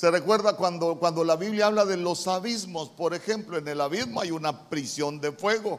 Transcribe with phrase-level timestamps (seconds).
[0.00, 4.22] Se recuerda cuando, cuando la Biblia habla de los abismos, por ejemplo, en el abismo
[4.22, 5.78] hay una prisión de fuego,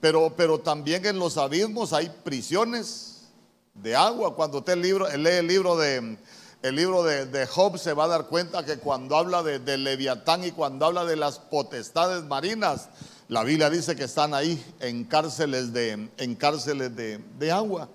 [0.00, 3.28] pero, pero también en los abismos hay prisiones
[3.72, 4.34] de agua.
[4.34, 6.18] Cuando usted lee el libro de,
[6.62, 10.50] el libro de, Job se va a dar cuenta que cuando habla de, Leviatán y
[10.50, 12.88] cuando habla de las potestades marinas,
[13.28, 17.88] la Biblia dice que están ahí en cárceles de, en cárceles de, agua.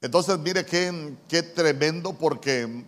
[0.00, 2.82] Entonces mire qué, qué tremendo porque,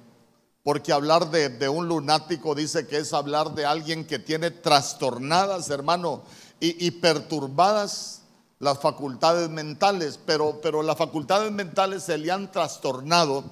[0.67, 6.25] porque hablar de, un lunático dice que es hablar de alguien que tiene trastornadas, hermano,
[6.59, 8.23] y, y perturbadas
[8.59, 13.45] las facultades mentales, pero, pero las facultades mentales se le han trastornado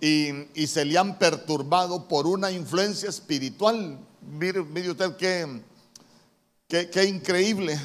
[0.00, 0.32] y,
[0.66, 3.98] se le han perturbado por una influencia espiritual.
[4.22, 5.60] Mire, mire usted qué,
[6.68, 7.78] qué, qué increíble.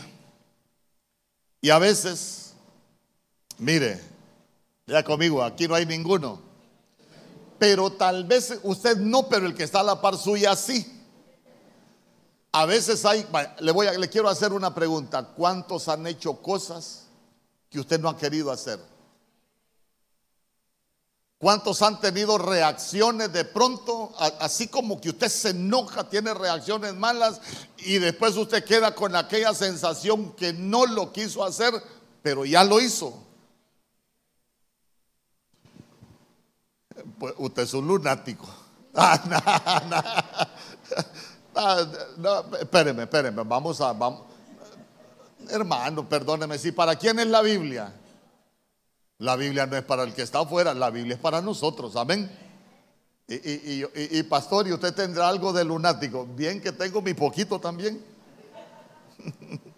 [1.60, 2.54] Y a veces,
[3.58, 4.00] mire,
[4.86, 6.47] ya conmigo, aquí no hay ninguno.
[7.60, 10.94] Pero tal vez usted no, pero el que está a la par suya sí.
[12.52, 13.26] A veces hay,
[13.60, 15.24] le, voy a, le quiero hacer una pregunta.
[15.36, 17.08] ¿Cuántos han hecho cosas
[17.70, 18.80] que usted no ha querido hacer?
[21.40, 27.40] ¿Cuántos han tenido reacciones de pronto, así como que usted se enoja, tiene reacciones malas
[27.78, 31.76] y después usted queda con aquella sensación que no lo quiso hacer,
[32.24, 33.27] pero ya lo hizo?
[37.18, 38.48] Pues usted es un lunático.
[39.00, 40.38] Ah,
[41.60, 41.84] Ah,
[42.18, 43.96] no, espéreme, espéreme, vamos a.
[45.50, 47.92] Hermano, perdóneme, si para quién es la Biblia?
[49.18, 52.30] La Biblia no es para el que está afuera, la Biblia es para nosotros, amén.
[53.28, 56.28] Y, pastor, ¿y usted tendrá algo de lunático?
[56.28, 58.04] Bien que tengo mi poquito también.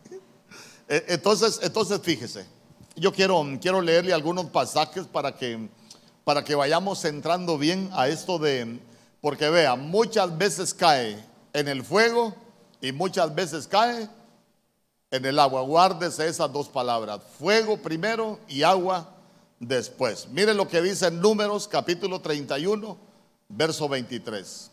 [0.91, 2.47] E, entonces, entonces fíjese,
[2.95, 5.69] yo quiero, quiero leerle algunos pasajes para que,
[6.30, 8.77] para que vayamos entrando bien a esto de,
[9.19, 12.36] porque vea, muchas veces cae en el fuego
[12.80, 14.08] y muchas veces cae
[15.09, 15.61] en el agua.
[15.61, 19.09] Guárdese esas dos palabras, fuego primero y agua
[19.59, 20.27] después.
[20.30, 22.95] Mire lo que dice en Números capítulo 31,
[23.48, 24.70] verso 23.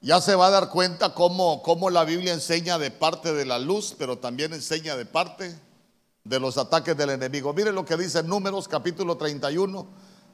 [0.00, 3.58] Ya se va a dar cuenta cómo, cómo la Biblia enseña de parte de la
[3.58, 5.54] luz, pero también enseña de parte
[6.24, 7.52] de los ataques del enemigo.
[7.52, 9.86] Mire lo que dice Números capítulo 31,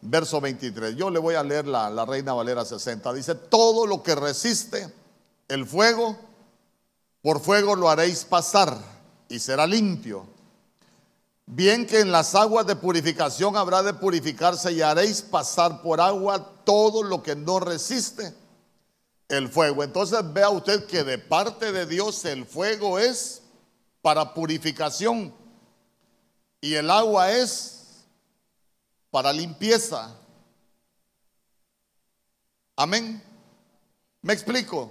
[0.03, 0.97] verso 23.
[0.97, 3.13] Yo le voy a leer la, la Reina Valera 60.
[3.13, 4.93] Dice, todo lo que resiste
[5.49, 6.17] el fuego,
[7.23, 8.77] por fuego lo haréis pasar
[9.29, 10.27] y será limpio.
[11.49, 16.55] Bien que en las aguas de purificación habrá de purificarse y haréis pasar por agua
[16.65, 18.35] todo lo que no resiste
[19.29, 19.85] el fuego.
[19.85, 23.43] Entonces vea usted que de parte de Dios el fuego es
[24.03, 25.33] para purificación
[26.61, 28.05] y el agua es
[29.11, 30.15] para limpieza.
[32.77, 33.23] Amén.
[34.23, 34.91] ¿Me explico?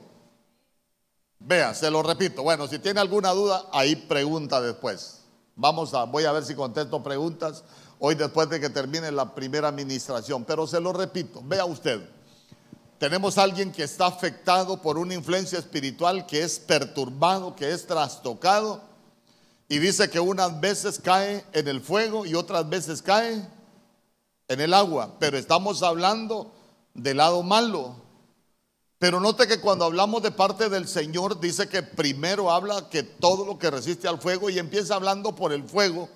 [1.39, 2.41] Vea, se lo repito.
[2.41, 5.21] Bueno, si tiene alguna duda, ahí pregunta después.
[5.55, 7.63] Vamos a, voy a ver si contesto preguntas
[7.99, 10.43] hoy después de que termine la primera administración.
[10.45, 12.01] Pero se lo repito, vea usted.
[12.97, 17.85] Tenemos a alguien que está afectado por una influencia espiritual, que es perturbado, que es
[17.85, 18.81] trastocado.
[19.67, 23.47] Y dice que unas veces cae en el fuego y otras veces cae
[24.47, 26.51] en el agua, pero estamos hablando
[26.93, 27.95] del lado malo.
[28.99, 33.45] Pero note que cuando hablamos de parte del Señor, dice que primero habla que todo
[33.45, 36.09] lo que resiste al fuego y empieza hablando por el fuego.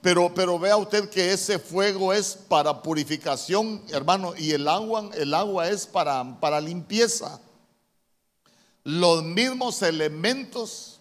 [0.00, 5.32] Pero, pero vea usted que ese fuego es para purificación, hermano, y el agua, el
[5.32, 7.40] agua es para, para limpieza.
[8.82, 11.00] Los mismos elementos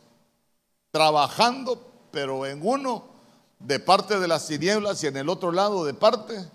[0.92, 3.06] trabajando, pero en uno
[3.58, 6.48] de parte de las tinieblas y en el otro lado de parte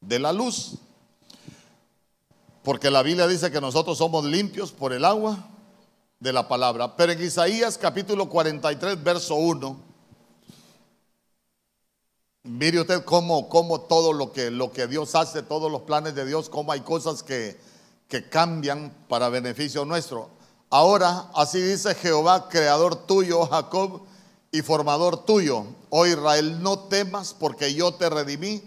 [0.00, 0.72] de la luz.
[2.64, 5.38] Porque la Biblia dice que nosotros somos limpios por el agua
[6.18, 6.96] de la palabra.
[6.96, 9.80] Pero en Isaías capítulo 43, verso 1,
[12.42, 16.26] mire usted cómo, cómo todo lo que, lo que Dios hace, todos los planes de
[16.26, 17.60] Dios, cómo hay cosas que,
[18.08, 20.40] que cambian para beneficio nuestro.
[20.72, 24.02] Ahora, así dice Jehová, creador tuyo, Jacob,
[24.52, 25.64] y formador tuyo.
[25.90, 28.62] Oh Israel, no temas porque yo te redimí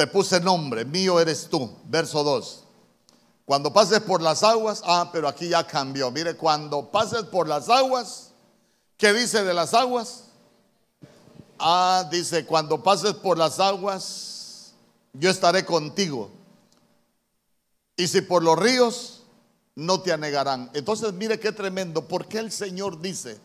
[0.00, 1.70] te puse nombre, mío eres tú.
[1.84, 2.64] Verso 2.
[3.44, 6.10] Cuando pases por las aguas, ah, pero aquí ya cambió.
[6.10, 8.30] Mire, cuando pases por las aguas,
[8.96, 10.24] ¿qué dice de las aguas?
[11.58, 14.72] Ah, dice, cuando pases por las aguas,
[15.12, 16.30] yo estaré contigo.
[17.94, 19.24] Y si por los ríos,
[19.74, 20.70] no te anegarán.
[20.72, 22.08] Entonces, mire qué tremendo.
[22.08, 23.38] porque el Señor dice,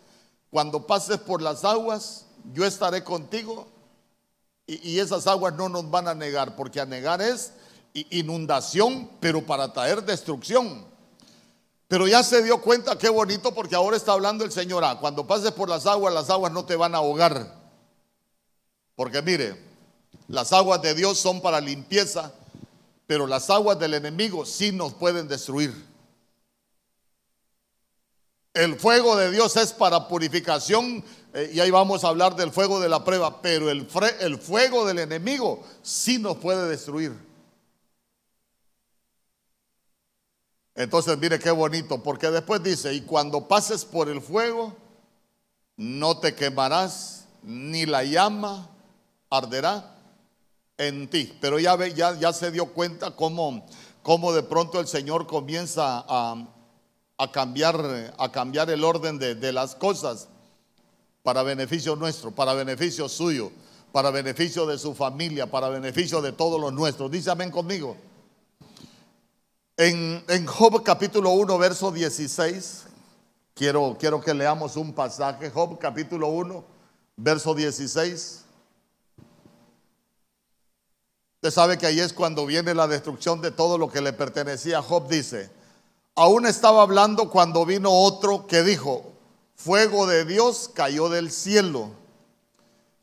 [0.56, 3.68] cuando pases por las aguas, yo estaré contigo
[4.66, 7.52] y, esas aguas no nos van a negar, porque a negar es
[7.94, 10.86] inundación, pero para traer destrucción.
[11.90, 15.28] Pero ya se dio cuenta, qué bonito, porque ahora está hablando el Señor, ah, cuando
[15.28, 17.54] pases por las aguas, las aguas no te van a ahogar.
[18.96, 19.62] Porque mire,
[20.30, 22.32] las aguas de Dios son para limpieza,
[23.06, 25.95] pero las aguas del enemigo sí nos pueden destruir.
[28.56, 31.04] El fuego de Dios es para purificación
[31.34, 35.00] eh, y ahí vamos a hablar del fuego de la prueba, pero el, fuego del
[35.00, 37.14] enemigo sí nos puede destruir.
[40.74, 44.74] Entonces mire qué bonito, porque después dice, y cuando pases por el fuego,
[45.76, 48.70] no te quemarás, ni la llama
[49.30, 49.98] arderá
[50.78, 51.38] en ti.
[51.42, 53.66] Pero ya, ya se dio cuenta cómo,
[54.02, 56.55] cómo de pronto el Señor comienza a,
[57.18, 60.28] a cambiar, a cambiar el orden de, las cosas
[61.24, 63.52] para beneficio nuestro, para beneficio suyo,
[63.92, 67.10] para beneficio de su familia, para beneficio de todos los nuestros.
[67.10, 67.96] Dice amén conmigo.
[69.78, 72.86] En, en Job capítulo 1, verso 16,
[73.54, 75.50] quiero, quiero que leamos un pasaje.
[75.50, 76.64] Job capítulo 1,
[77.18, 78.44] verso 16.
[81.36, 84.80] Usted sabe que ahí es cuando viene la destrucción de todo lo que le pertenecía
[84.80, 85.08] a Job.
[85.08, 85.50] Dice,
[86.18, 89.12] Aún estaba hablando cuando vino otro que dijo,
[89.56, 91.90] fuego de Dios cayó del cielo,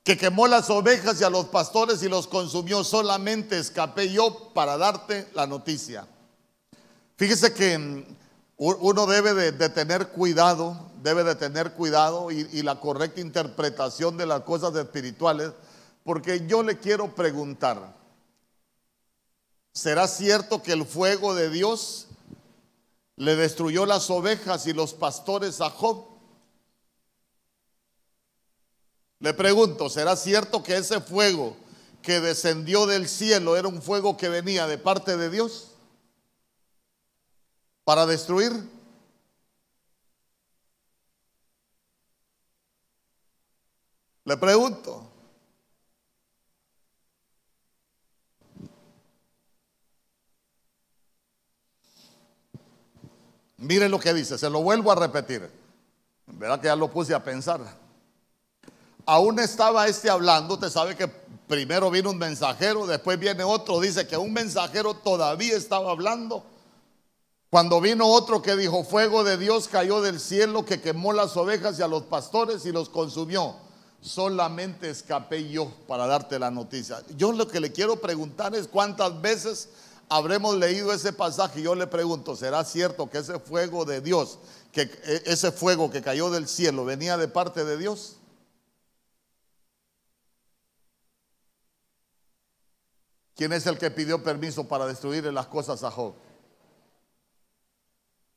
[0.03, 2.83] que quemó las ovejas y a los pastores y los consumió.
[2.85, 6.09] Solamente escapé yo para darte la noticia.
[7.17, 8.05] Fíjese que mm,
[8.57, 14.25] uno debe de, tener cuidado, debe de tener cuidado y, y la correcta interpretación de
[14.25, 15.53] las cosas espirituales,
[16.03, 17.95] porque yo le quiero preguntar,
[19.75, 22.09] ¿será cierto que el fuego de Dios
[23.17, 26.07] le destruyó las ovejas y los pastores a Job.
[29.19, 31.57] Le pregunto, ¿será cierto que ese fuego
[32.03, 35.73] que descendió del cielo era un fuego que venía de parte de Dios
[37.85, 38.53] para destruir?
[44.25, 45.12] Le pregunto.
[53.63, 55.49] Mire lo que dice, se lo vuelvo a repetir.
[56.27, 57.61] Verá que ya lo puse a pensar.
[59.07, 64.07] Aún estaba este hablando, usted sabe que primero vino un mensajero, después viene otro, dice
[64.07, 66.45] que un mensajero todavía estaba hablando.
[67.51, 71.79] Cuando vino otro que dijo, fuego de Dios cayó del cielo que quemó las ovejas
[71.79, 73.55] y a los pastores y los consumió.
[74.01, 77.01] Solamente escapé yo para darte la noticia.
[77.17, 79.69] Yo lo que le quiero preguntar es cuántas veces
[80.13, 84.39] habremos leído ese pasaje y yo le pregunto, ¿será cierto que ese fuego de Dios,
[84.71, 88.17] que e, ese fuego que cayó del cielo venía de parte de Dios?
[93.35, 96.15] ¿Quién es el que pidió permiso para destruir las cosas a Job?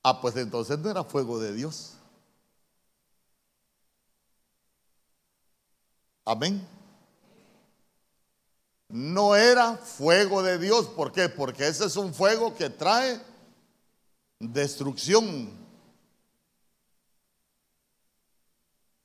[0.04, 1.94] Ah, pues entonces no era fuego de Dios.
[6.26, 6.75] Amén
[8.96, 10.86] no era fuego de Dios.
[10.86, 11.28] ¿Por qué?
[11.28, 13.20] Porque ese es un fuego que trae
[14.40, 15.50] destrucción.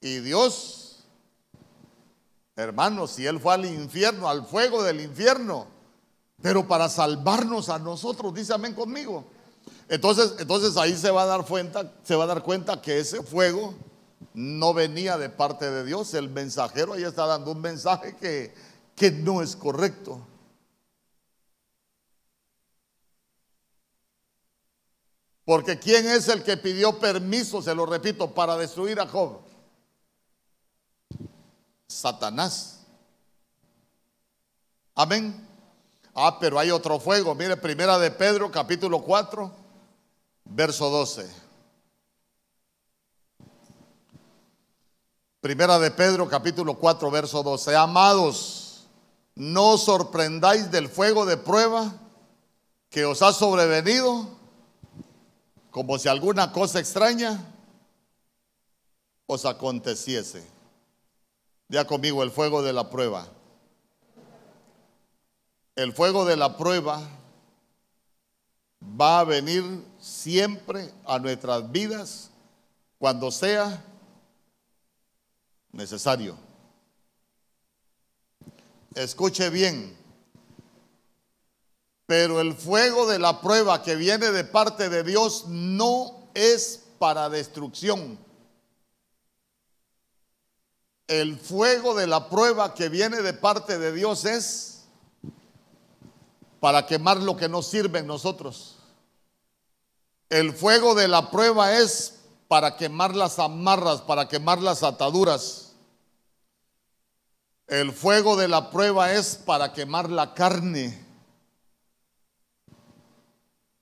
[0.00, 1.04] Y Dios,
[2.54, 5.66] hermanos, si Él fue al infierno, al fuego del infierno,
[6.40, 9.24] pero para salvarnos a nosotros, dice amén conmigo.
[9.88, 13.24] Entonces, entonces ahí se va a dar cuenta, se va a dar cuenta que ese
[13.24, 13.74] fuego
[14.34, 16.14] no venía de parte de Dios.
[16.14, 20.26] El mensajero ahí está dando un mensaje que que no es correcto.
[25.44, 29.40] Porque ¿quién es el que pidió permiso, se lo repito, para destruir a Job?
[31.88, 32.86] Satanás.
[34.94, 35.48] Amén.
[36.14, 37.34] Ah, pero hay otro fuego.
[37.34, 39.52] Mire, primera de Pedro, capítulo 4,
[40.44, 41.28] verso 12.
[45.40, 47.74] Primera de Pedro, capítulo 4, verso 12.
[47.74, 48.59] Amados
[49.34, 51.92] no os sorprendáis del fuego de prueba
[52.90, 54.28] que os ha sobrevenido,
[55.70, 57.44] como si alguna cosa extraña
[59.26, 60.44] os aconteciese.
[61.68, 63.28] Ya conmigo el fuego de la prueba.
[65.76, 67.00] El fuego de la prueba
[68.82, 69.64] va a venir
[70.00, 72.30] siempre a nuestras vidas
[72.98, 73.84] cuando sea
[75.72, 76.36] necesario.
[78.94, 79.96] Escuche bien.
[82.06, 87.28] Pero el fuego de la prueba que viene de parte de Dios no es para
[87.28, 88.18] destrucción.
[91.06, 94.84] El fuego de la prueba que viene de parte de Dios es
[96.60, 98.76] para quemar lo que no sirve en nosotros.
[100.28, 105.69] El fuego de la prueba es para quemar las amarras, para quemar las ataduras.
[107.70, 111.06] El fuego de la prueba es para quemar la carne.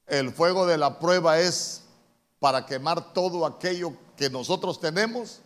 [0.07, 1.85] El fuego de la prueba es
[2.39, 5.41] para quemar todo aquello que nosotros tenemos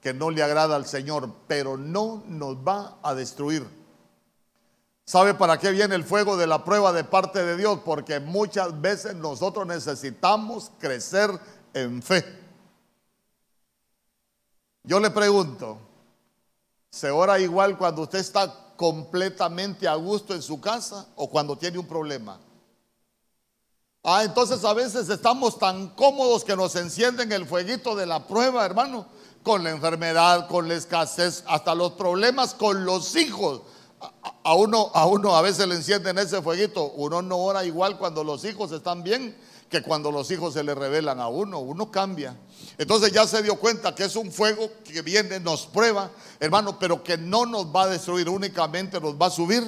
[0.00, 3.68] que no le agrada al Señor, pero no nos va a destruir.
[5.04, 7.80] ¿Sabe para qué viene el fuego de la prueba de parte de Dios?
[7.84, 11.30] Porque muchas veces nosotros necesitamos crecer
[11.74, 12.24] en fe.
[14.84, 15.87] Yo le pregunto,
[16.90, 21.78] ¿se ora igual cuando usted está completamente a gusto en su casa o cuando tiene
[21.78, 22.38] un problema?
[24.04, 28.64] Ah, entonces a veces estamos tan cómodos que nos encienden el fueguito de la prueba,
[28.64, 29.06] hermano,
[29.42, 33.62] con la enfermedad, con la escasez, hasta los problemas con los hijos.
[34.44, 36.92] A, uno, a uno a veces le encienden ese fueguito.
[36.92, 39.36] Uno no ora igual cuando los hijos están bien
[39.68, 41.58] que cuando los hijos se le revelan a uno.
[41.58, 42.36] Uno cambia.
[42.78, 46.10] Entonces ya se dio cuenta que es un fuego que viene, nos prueba,
[46.40, 49.64] hermano, pero que no nos va a destruir, únicamente nos va a subir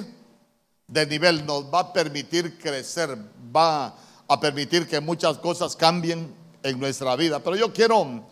[0.87, 3.17] de nivel, nos va a permitir crecer,
[3.55, 3.95] va
[4.27, 7.39] a permitir que muchas cosas cambien en nuestra vida.
[7.39, 8.25] Pero yo quiero,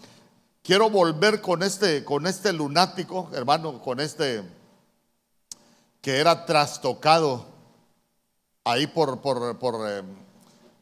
[0.63, 4.43] quiero volver con este, con este lunático, hermano, con este
[6.01, 7.45] que era trastocado
[8.63, 10.01] ahí por, por, por eh,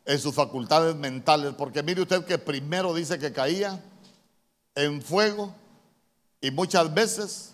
[0.08, 3.84] en sus facultades mentales, porque mire usted que primero dice que caía
[4.74, 5.54] en fuego
[6.40, 7.54] y muchas veces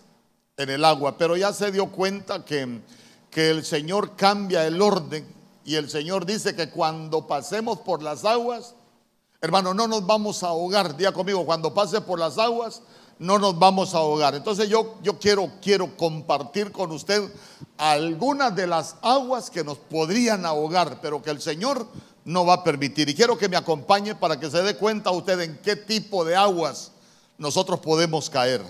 [0.56, 2.80] en el agua, pero ya se dio cuenta que,
[3.28, 5.26] que el Señor cambia el orden
[5.64, 8.76] y el Señor dice que cuando pasemos por las aguas,
[9.40, 10.96] hermano, no nos vamos a ahogar.
[10.96, 12.82] Día conmigo, cuando pase por las aguas,
[13.18, 14.36] no nos vamos a ahogar.
[14.36, 17.32] Entonces yo, yo quiero, quiero compartir con usted
[17.78, 21.88] algunas de las aguas que nos podrían ahogar, pero que el Señor
[22.24, 23.08] no va a permitir.
[23.08, 26.36] Y quiero que me acompañe para que se dé cuenta usted en qué tipo de
[26.36, 26.92] aguas
[27.38, 28.62] nosotros podemos caer.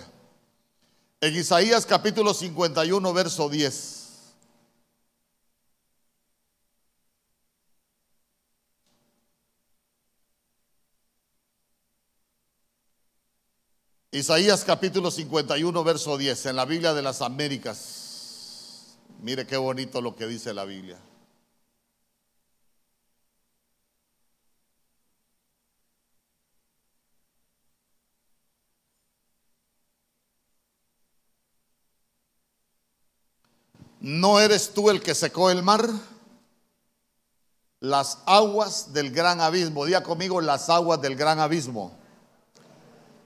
[1.20, 4.04] En Isaías capítulo 51, verso 10.
[14.14, 18.96] Isaías capítulo 51, verso 10, en la Biblia de las Américas.
[19.20, 20.98] Mire qué bonito lo que dice la Biblia.
[34.04, 35.88] ¿No eres tú el que secó el mar?
[37.80, 39.86] Las aguas del gran abismo.
[39.86, 41.96] Día conmigo las aguas del gran abismo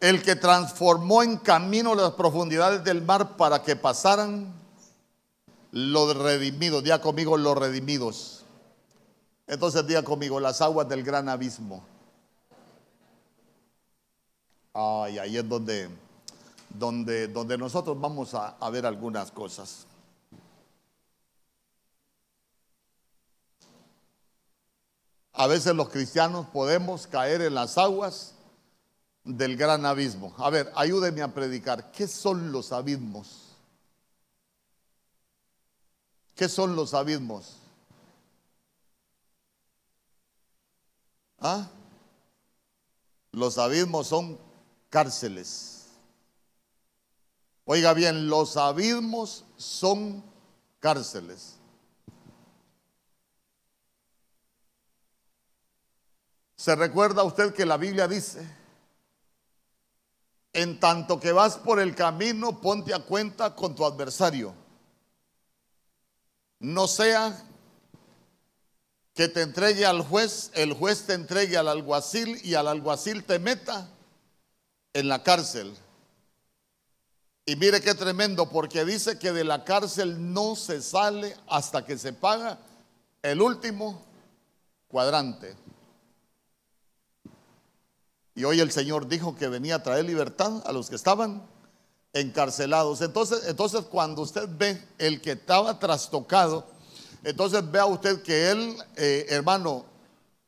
[0.00, 4.54] el que transformó en camino las profundidades del mar para que pasaran
[5.73, 6.85] los redimidos.
[6.85, 8.44] Día conmigo los redimidos.
[9.49, 11.82] Entonces día conmigo las aguas del gran abismo.
[14.75, 15.88] Ay, ahí es donde,
[16.70, 19.88] donde, donde nosotros vamos a, a ver algunas cosas.
[25.38, 28.35] A veces los cristianos podemos caer en las aguas
[29.23, 30.35] del gran abismo.
[30.37, 31.92] A ver, ayúdeme a predicar.
[31.92, 33.54] ¿Qué son los abismos?
[36.35, 37.57] ¿Qué son los abismos?
[41.38, 41.68] ¿Ah?
[43.30, 44.40] Los abismos son
[44.90, 45.87] cárceles.
[47.64, 50.25] Oiga bien, los abismos son
[50.80, 51.58] cárceles.
[56.59, 58.45] ¿Se recuerda usted que la Biblia dice
[60.53, 64.53] en tanto que vas por el camino, ponte a cuenta con tu adversario.
[66.59, 67.45] No sea
[69.15, 73.38] que te entregue al juez, el juez te entregue al alguacil y al alguacil te
[73.38, 73.88] meta
[74.95, 75.77] en la cárcel.
[77.47, 81.97] Y mire qué tremendo, porque dice que de la cárcel no se sale hasta que
[81.97, 82.59] se paga
[83.23, 84.05] el último
[84.88, 85.57] cuadrante.
[88.38, 91.42] Y hoy el Señor dijo que venía a traer libertad a los que estaban
[92.12, 93.00] encarcelados.
[93.00, 96.64] Entonces, entonces cuando usted ve el que estaba trastocado,
[97.25, 99.87] entonces vea usted que él, eh, hermano,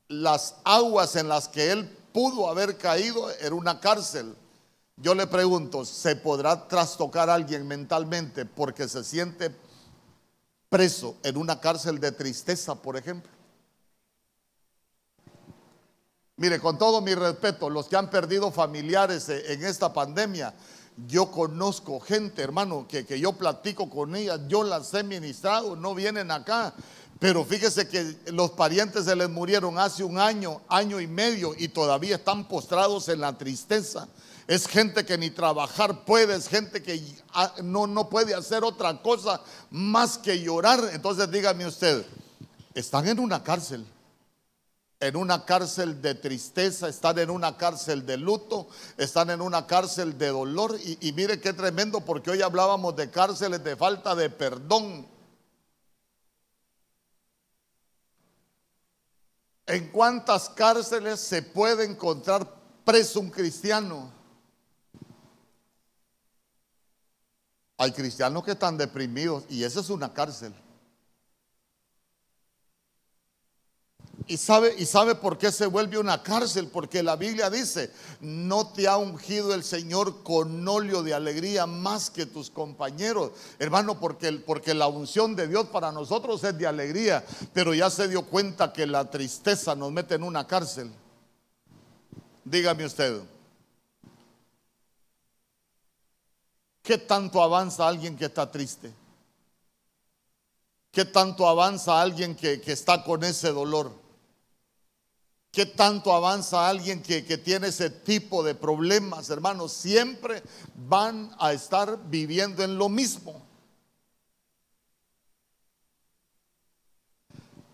[0.06, 4.36] las aguas en las que él pudo haber caído era una cárcel.
[4.96, 9.52] Yo le pregunto, ¿se podrá trastocar a alguien mentalmente porque se siente
[10.68, 13.39] preso en una cárcel de tristeza, por ejemplo?
[16.40, 20.54] Mire, con todo mi respeto, los que han perdido familiares e, en esta pandemia,
[21.06, 25.94] yo conozco gente, hermano, que, que yo platico con ellas, yo las he ministrado, no
[25.94, 26.72] vienen acá,
[27.18, 31.68] Pero fíjese que los parientes se les murieron hace un año, año y medio y
[31.68, 34.08] todavía están postrados en la tristeza.
[34.46, 37.04] Es gente que ni trabajar puede, es gente que
[37.62, 40.80] no, no puede hacer otra cosa más que llorar.
[40.94, 42.06] Entonces dígame usted,
[42.72, 43.84] están en una cárcel
[45.00, 50.18] en una cárcel de tristeza, están en una cárcel de luto, están en una cárcel
[50.18, 50.78] de dolor.
[51.00, 55.08] Y, mire qué tremendo, porque hoy hablábamos de cárceles de falta de perdón.
[59.66, 62.46] ¿En cuántas cárceles se puede encontrar
[62.84, 64.12] preso un cristiano?
[67.78, 70.52] Hay cristianos que están deprimidos y esa es una cárcel.
[74.26, 76.68] ¿Y sabe, ¿Y sabe por qué se vuelve una cárcel?
[76.68, 82.10] Porque la Biblia dice, no te ha ungido el Señor con óleo de alegría más
[82.10, 83.32] que tus compañeros.
[83.58, 88.08] Hermano, porque, porque la unción de Dios para nosotros es de alegría, pero ya se
[88.08, 90.92] dio cuenta que la tristeza nos mete en una cárcel.
[92.44, 93.20] Dígame usted,
[96.82, 98.92] ¿qué tanto avanza alguien que está triste?
[100.90, 103.99] ¿Qué tanto avanza alguien que, que está con ese dolor?
[105.52, 109.72] ¿Qué tanto avanza alguien que, tiene ese tipo de problemas, hermanos?
[109.72, 110.42] Siempre
[110.76, 113.44] van a estar viviendo en lo mismo.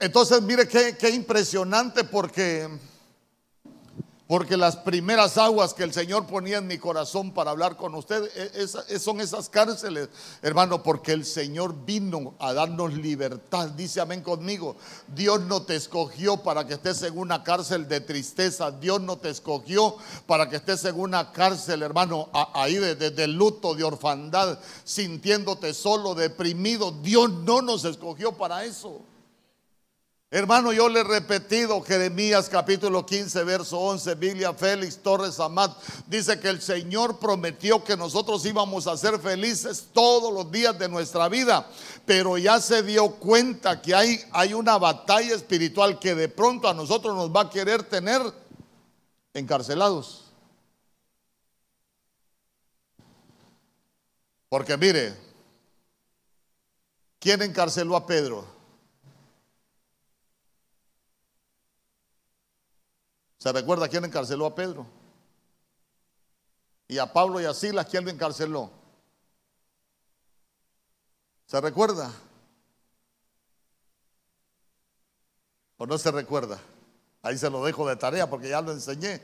[0.00, 2.68] Entonces, mire qué, qué impresionante porque
[4.26, 8.28] porque las primeras aguas que el Señor ponía en mi corazón para hablar con usted
[8.35, 10.09] e, son esas cárceles,
[10.42, 13.68] hermano, porque el Señor vino a darnos libertad.
[13.71, 14.76] Dice amén conmigo.
[15.14, 18.73] Dios no te escogió para que estés en una cárcel de tristeza.
[18.73, 23.75] Dios no te escogió para que estés en una cárcel, hermano, ahí de, de luto,
[23.75, 26.90] de orfandad, sintiéndote solo, deprimido.
[26.90, 29.02] Dios no nos escogió para eso.
[30.28, 36.40] Hermano, yo le he repetido Jeremías capítulo 15, verso 11, Biblia Félix Torres Amat, dice
[36.40, 41.29] que el Señor prometió que nosotros íbamos a ser felices todos los días de nuestra
[41.29, 41.70] vida,
[42.05, 46.74] pero ya se dio cuenta que hay, hay una batalla espiritual que de pronto a
[46.74, 48.20] nosotros nos va a querer tener
[49.33, 50.24] encarcelados.
[54.48, 55.14] Porque mire,
[57.20, 58.56] ¿quién encarceló a Pedro?
[63.46, 64.85] ¿Se recuerda quién encarceló a Pedro?
[66.88, 68.72] Y a Pablo y a Silas, ¿quién lo encarceló?
[71.46, 72.11] ¿Se recuerda?
[75.76, 76.59] ¿O no se recuerda?
[77.22, 79.22] Ahí se lo dejo de tarea porque ya lo enseñé.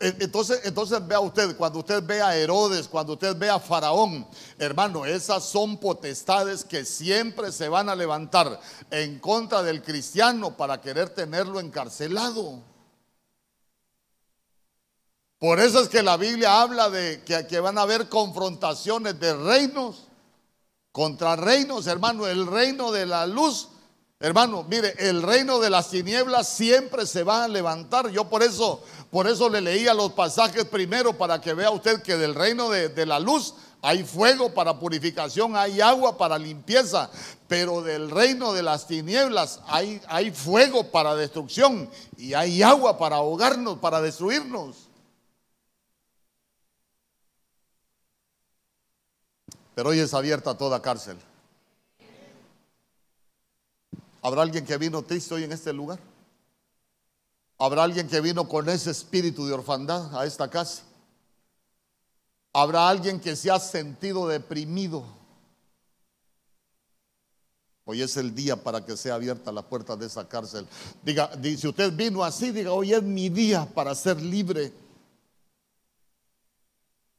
[0.00, 4.26] Entonces, entonces vea usted, cuando usted ve a Herodes, cuando usted ve a Faraón,
[4.58, 8.58] hermano, esas son potestades que siempre se van a levantar
[8.90, 12.62] en contra del cristiano para querer tenerlo encarcelado.
[15.38, 20.08] Por eso es que la Biblia habla de que, van a haber confrontaciones de reinos
[20.90, 22.26] contra reinos, hermano.
[22.26, 23.68] El reino de la luz,
[24.18, 28.10] hermano, mire, el reino de las tinieblas siempre se va a levantar.
[28.10, 32.16] Yo por eso, por eso le leía los pasajes primero para que vea usted que
[32.16, 37.08] del reino de, de la luz hay fuego para purificación, hay agua para limpieza,
[37.46, 43.16] pero del reino de las tinieblas hay, hay fuego para destrucción y hay agua para
[43.16, 44.87] ahogarnos, para destruirnos.
[49.78, 51.16] Pero hoy es abierta toda cárcel.
[54.22, 56.00] ¿Habrá alguien que vino triste hoy en este lugar?
[57.58, 60.82] ¿Habrá alguien que vino con ese espíritu de orfandad a esta casa?
[62.52, 65.04] ¿Habrá alguien que se ha sentido deprimido?
[67.84, 70.66] Hoy es el día para que sea abierta la puerta de esa cárcel.
[71.04, 74.72] Diga, si usted vino así, diga, hoy es mi día para ser libre.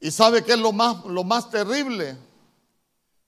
[0.01, 2.27] ¿Y sabe qué es lo más, lo más terrible?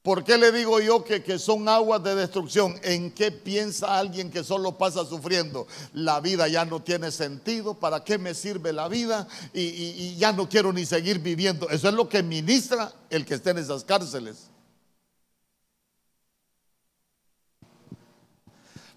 [0.01, 2.75] ¿Por qué le digo yo que, son aguas de destrucción?
[2.81, 5.67] ¿En qué piensa alguien que solo pasa sufriendo?
[5.93, 7.75] La vida ya no tiene sentido.
[7.75, 9.27] ¿Para qué me sirve la vida?
[9.53, 11.69] Y, y ya no quiero ni seguir viviendo.
[11.69, 14.47] Eso es lo que ministra el que esté en esas cárceles.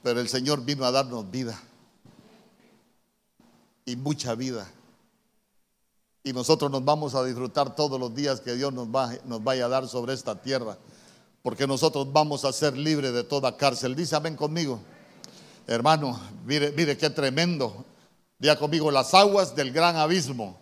[0.03, 1.61] Pero el Señor vino a darnos vida.
[3.85, 4.67] Y mucha vida.
[6.23, 9.67] Y nosotros nos vamos a disfrutar todos los días que Dios nos, va, nos vaya
[9.67, 10.79] a dar sobre esta tierra
[11.45, 13.95] porque nosotros vamos a ser libres de toda cárcel.
[13.95, 14.81] Dice, ven conmigo.
[15.67, 17.85] Hermano, mire, mire qué tremendo.
[18.39, 20.59] Diga conmigo, las aguas del gran abismo.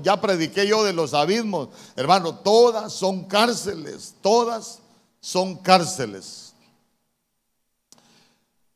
[0.00, 1.70] Ya prediqué yo de los abismos.
[1.96, 4.78] Hermano, todas son cárceles, todas
[5.20, 6.54] son cárceles.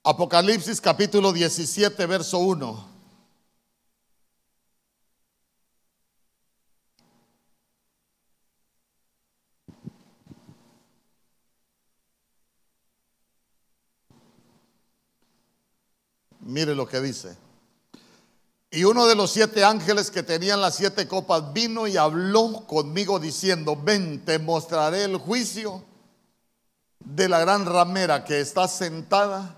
[0.03, 2.94] Apocalipsis capítulo 17, verso 1.
[16.45, 17.37] Mire lo que dice.
[18.71, 23.19] Y uno de los siete ángeles que tenían las siete copas vino y habló conmigo
[23.19, 25.85] diciendo, ven, te mostraré el juicio
[26.99, 29.57] de la gran ramera que está sentada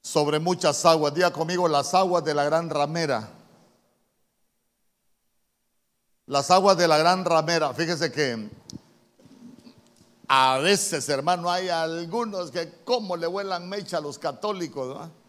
[0.00, 1.12] sobre muchas aguas.
[1.12, 3.28] Diga conmigo las aguas de la gran ramera.
[6.26, 7.74] Las aguas de la gran ramera.
[7.74, 8.48] Fíjese que
[10.28, 14.96] a veces, hermano, hay algunos que como le vuelan mecha a los católicos.
[14.96, 15.25] ¿no?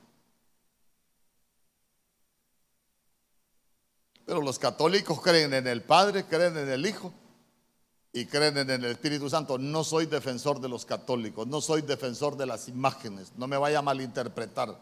[4.27, 7.13] Pero los católicos creen en el Padre, creen en el Hijo
[8.11, 9.57] y creen en el Espíritu Santo.
[9.57, 13.79] No soy defensor de los católicos, no soy defensor de las imágenes, no me vaya
[13.79, 14.77] a malinterpretar.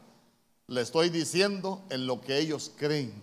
[0.65, 3.13] Le estoy diciendo en lo que ellos creen.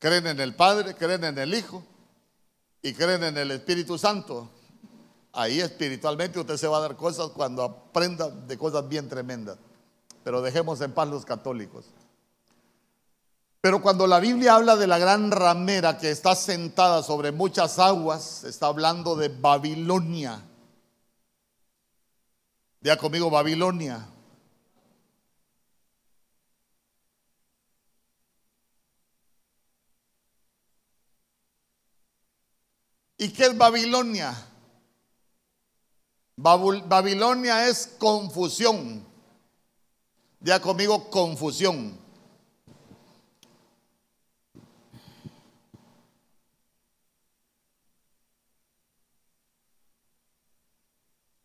[0.00, 1.84] Creen en el Padre, creen en el Hijo
[2.82, 4.50] y creen en el Espíritu Santo.
[5.32, 9.58] Ahí espiritualmente usted se va a dar cosas cuando aprenda de cosas bien tremendas.
[10.24, 11.84] Pero dejemos en paz los católicos.
[13.66, 18.44] Pero cuando la Biblia habla de la gran ramera que está sentada sobre muchas aguas,
[18.44, 20.40] está hablando de Babilonia.
[22.80, 24.06] Diga conmigo Babilonia.
[33.18, 34.32] ¿Y qué es Babilonia?
[36.36, 39.04] Babilonia es confusión.
[40.38, 42.05] Diga conmigo confusión.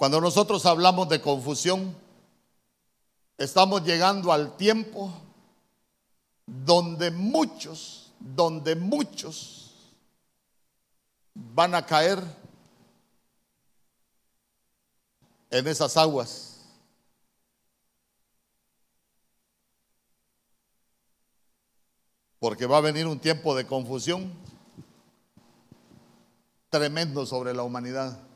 [0.01, 1.95] Cuando nosotros hablamos de confusión,
[3.37, 5.13] estamos llegando al tiempo
[6.47, 9.93] donde muchos, donde muchos
[11.35, 12.17] van a caer
[15.51, 16.65] en esas aguas.
[22.39, 24.33] Porque va a venir un tiempo de confusión
[26.71, 28.30] tremendo sobre la humanidad.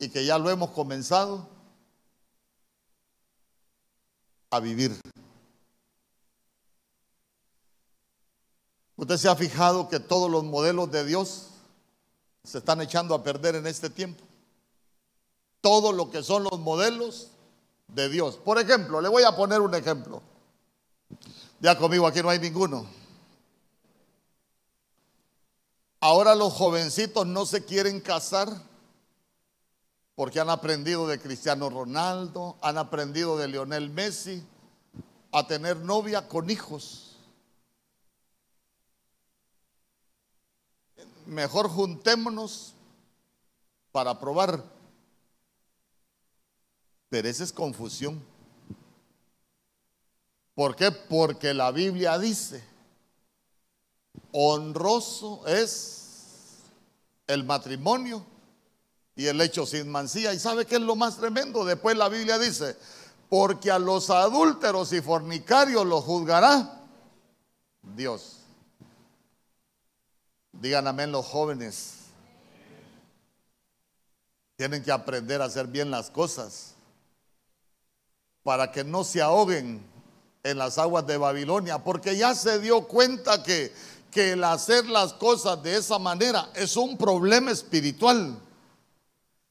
[0.00, 1.46] Y que ya lo hemos comenzado
[4.50, 4.98] a vivir.
[8.96, 11.48] Usted se ha fijado que todos los modelos de Dios
[12.42, 14.24] se están echando a perder en este tiempo.
[15.60, 17.28] Todo lo que son los modelos
[17.88, 18.36] de Dios.
[18.36, 20.22] Por ejemplo, le voy a poner un ejemplo.
[21.60, 22.86] Ya conmigo aquí no hay ninguno.
[26.00, 28.69] Ahora los jovencitos no se quieren casar
[30.20, 34.44] porque han aprendido de Cristiano Ronaldo, han aprendido de Lionel Messi
[35.32, 37.16] a tener novia con hijos.
[41.24, 42.74] Mejor juntémonos
[43.92, 44.62] para probar.
[47.08, 48.22] Pero esa es confusión.
[50.54, 50.90] ¿Por qué?
[50.92, 52.62] Porque la Biblia dice,
[54.32, 56.58] honroso es
[57.26, 58.22] el matrimonio
[59.20, 60.32] y el hecho sin mancilla.
[60.32, 61.62] ¿Y sabe qué es lo más tremendo?
[61.62, 62.74] Después la Biblia dice,
[63.28, 66.80] porque a los adúlteros y fornicarios los juzgará
[67.82, 68.38] Dios.
[70.52, 71.96] Digan amén los jóvenes.
[74.56, 76.72] Tienen que aprender a hacer bien las cosas
[78.42, 79.82] para que no se ahoguen
[80.42, 83.70] en las aguas de Babilonia, porque ya se dio cuenta que,
[84.10, 88.40] que el hacer las cosas de esa manera es un problema espiritual.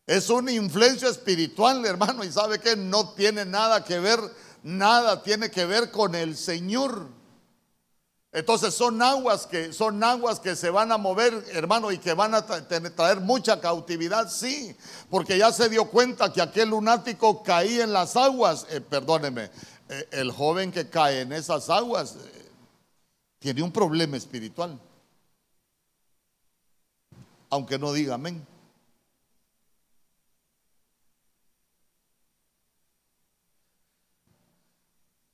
[0.09, 4.19] Es una influencia espiritual, hermano, y sabe que no tiene nada que ver,
[4.63, 7.05] nada tiene que ver con el Señor.
[8.31, 12.33] Entonces son aguas que son aguas que se van a mover, hermano, y que van
[12.33, 14.75] a traer mucha cautividad, sí,
[15.11, 19.51] porque ya se dio cuenta que aquel lunático caía en las aguas, eh, perdóneme,
[19.89, 22.51] eh, el joven que cae en esas aguas eh,
[23.37, 24.79] tiene un problema espiritual,
[27.51, 28.48] aunque no diga amén.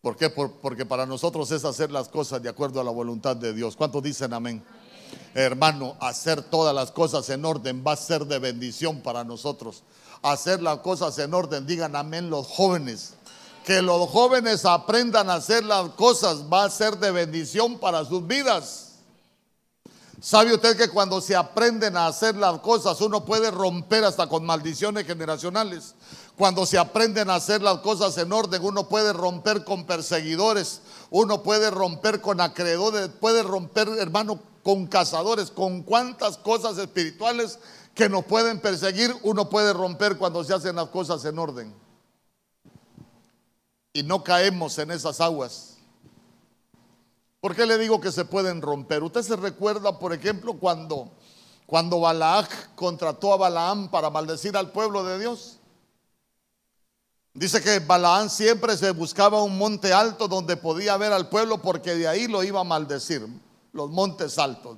[0.05, 0.29] ¿Por qué?
[0.29, 3.75] porque para nosotros es hacer las cosas de acuerdo a la voluntad de Dios.
[3.75, 4.63] ¿Cuántos dicen amén?
[5.33, 9.81] Hermano, hacer todas las cosas en orden va a ser de bendición para nosotros.
[10.21, 13.15] Hacer las cosas en orden, digan amén los jóvenes.
[13.65, 18.27] Que los jóvenes aprendan a hacer las cosas va a ser de bendición para sus
[18.27, 18.85] vidas.
[20.21, 24.45] ¿Sabe usted que cuando se aprenden a hacer las cosas uno puede romper hasta con
[24.45, 25.93] maldiciones generacionales?
[26.38, 31.43] Cuando se aprenden a hacer las cosas en orden, uno puede romper con perseguidores, uno
[31.43, 37.60] puede romper con acreedores, puede romper, hermano, con cazadores, con cuantas cosas espirituales
[37.93, 41.73] que nos pueden perseguir, uno puede romper cuando se hacen las cosas en orden.
[43.93, 45.74] Y no caemos en esas aguas.
[47.45, 49.03] ¿Por qué le digo que se pueden romper?
[49.03, 51.12] Usted se recuerda, por ejemplo, cuando,
[51.67, 52.01] cuando
[52.73, 55.60] contrató a Balaam para maldecir al pueblo de Dios.
[57.36, 61.93] Dice que Balaam siempre se buscaba un monte alto donde podía ver al pueblo porque
[61.93, 63.27] de ahí lo iba a maldecir,
[63.73, 64.77] los montes altos.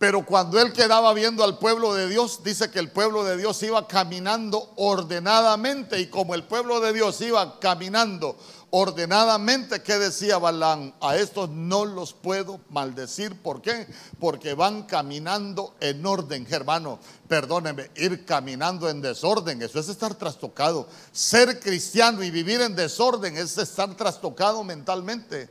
[0.00, 3.62] Pero cuando él quedaba viendo al pueblo de Dios, dice que el pueblo de Dios
[3.62, 6.00] iba caminando ordenadamente.
[6.00, 8.36] Y como el pueblo de Dios iba caminando
[8.70, 10.94] ordenadamente, ¿qué decía Balán?
[11.00, 13.40] A estos no los puedo maldecir.
[13.40, 13.86] ¿Por qué?
[14.18, 16.98] Porque van caminando en orden, hermano.
[17.28, 20.88] Perdóneme, ir caminando en desorden, eso es estar trastocado.
[21.12, 25.48] Ser cristiano y vivir en desorden es estar trastocado mentalmente.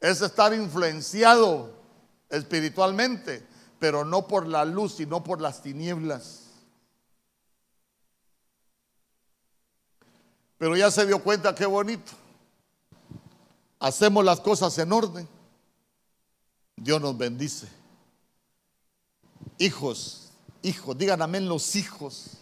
[0.00, 1.70] Es estar influenciado
[2.28, 3.46] espiritualmente
[3.78, 6.44] pero no por la luz, sino por las tinieblas.
[10.58, 12.12] Pero ya se dio cuenta qué bonito.
[13.78, 15.28] Hacemos las cosas en orden.
[16.76, 17.68] Dios nos bendice.
[19.58, 22.38] Hijos, hijos, digan amén los hijos.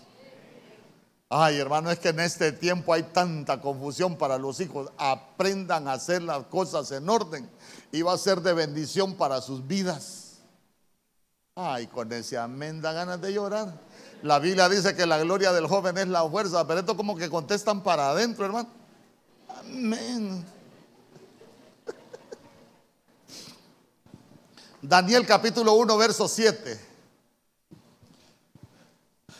[1.28, 4.90] Ay, hermano, es que en este tiempo hay tanta confusión para los hijos.
[4.98, 7.50] Aprendan a hacer las cosas en orden
[7.90, 10.38] y va a ser de bendición para sus vidas.
[11.56, 13.80] Ay, con ese amén da ganas de llorar.
[14.22, 17.30] La Biblia dice que la gloria del joven es la fuerza, pero esto como que
[17.30, 18.68] contestan para adentro, hermano.
[19.60, 20.44] Amén.
[24.86, 26.78] Daniel capítulo 1, verso 7.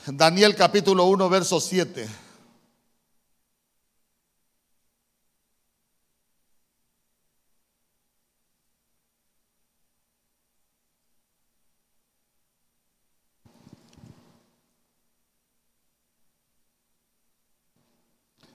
[0.07, 2.09] Daniel capítulo 1, verso 7.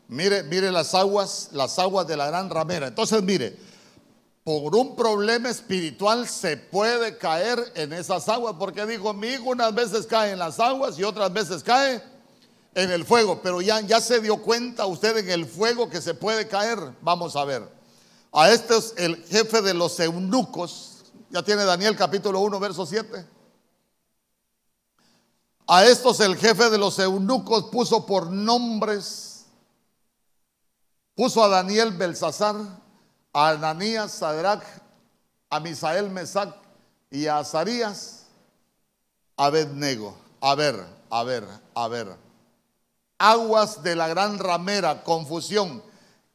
[0.07, 2.87] Mire, mire las aguas, las aguas de la gran ramera.
[2.87, 3.68] Entonces, mire,
[4.49, 9.75] por un problema espiritual se puede caer en esas aguas, porque dijo, mi hijo unas
[9.75, 12.01] veces cae en las aguas y otras veces cae
[12.73, 16.15] en el fuego, pero ya, ya se dio cuenta usted en el fuego que se
[16.15, 16.79] puede caer.
[17.03, 17.69] Vamos a ver.
[18.31, 23.27] A este es el jefe de los eunucos, ya tiene Daniel capítulo 1, verso 7.
[25.67, 29.29] A estos el jefe de los eunucos puso por nombres
[31.19, 32.55] Puso a Daniel Belsasar,
[33.39, 34.63] a Ananías, Sadrach,
[35.49, 36.53] a Misael Mesac
[37.09, 38.25] y a Azarías,
[39.37, 40.17] Abednego.
[40.41, 42.17] A ver, a ver, a ver.
[43.17, 45.81] Aguas de la gran ramera, confusión.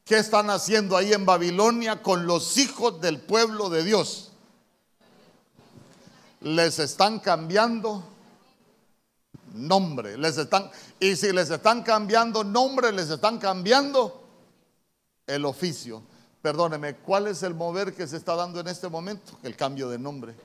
[0.03, 4.31] ¿Qué están haciendo ahí en Babilonia con los hijos del pueblo de Dios?
[6.41, 8.03] Les están cambiando
[9.53, 14.23] nombre, les están y si les están cambiando nombre, les están cambiando
[15.27, 16.01] el oficio.
[16.45, 19.39] Perdóneme, ¿cuál es el mover que se está dando en este momento?
[19.41, 20.35] El cambio de nombre.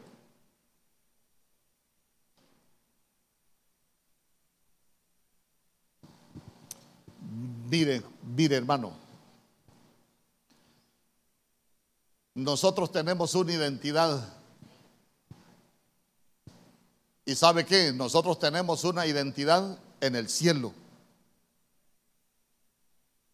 [7.69, 8.03] Mire,
[8.35, 8.95] mire hermano,
[12.35, 14.27] nosotros tenemos una identidad.
[17.27, 17.93] ¿Y sabe qué?
[17.93, 20.73] Nosotros tenemos una identidad en el cielo.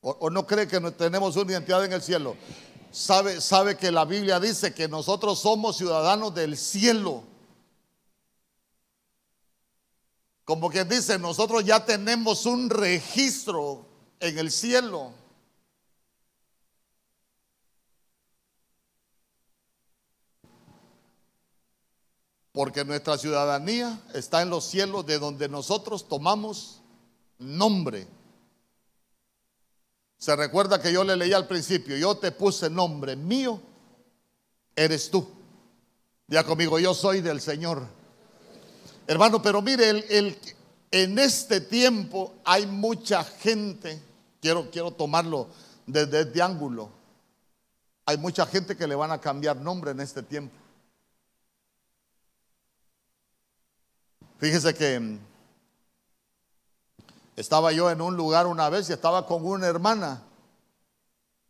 [0.08, 2.36] ¿O, no cree que tenemos una identidad en el cielo?
[2.92, 7.24] Sabe, sabe que la Biblia dice que nosotros somos ciudadanos del cielo.
[10.44, 13.84] Como que dice, nosotros ya tenemos un registro
[14.20, 15.12] en el cielo.
[22.52, 26.80] Porque nuestra ciudadanía está en los cielos de donde nosotros tomamos
[27.40, 28.06] nombre.
[30.18, 33.60] Se recuerda que yo le leí al principio, yo te puse nombre mío,
[34.74, 35.28] eres tú.
[36.28, 37.86] Ya conmigo, yo soy del Señor.
[39.06, 40.04] Hermano, pero mire,
[40.90, 44.02] en este tiempo hay mucha gente,
[44.40, 45.48] quiero, quiero tomarlo
[45.86, 46.90] desde este ángulo,
[48.06, 50.56] hay mucha gente que le van a cambiar nombre en este tiempo.
[54.38, 55.18] Fíjese que
[57.36, 60.22] estaba yo en un lugar una vez y estaba con una hermana.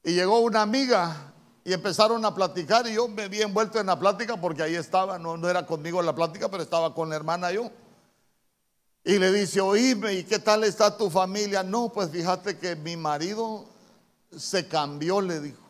[0.02, 1.32] Y llegó una amiga
[1.64, 5.18] Y empezaron a platicar y yo me vi envuelto en la plática porque ahí estaba,
[5.18, 7.72] no, no era conmigo la plática, pero estaba con la hermana yo.
[9.02, 11.64] Y le dice, oíme, ¿y qué tal está tu familia?
[11.64, 13.64] No, pues fíjate que mi marido
[14.36, 15.62] se cambió, le dijo.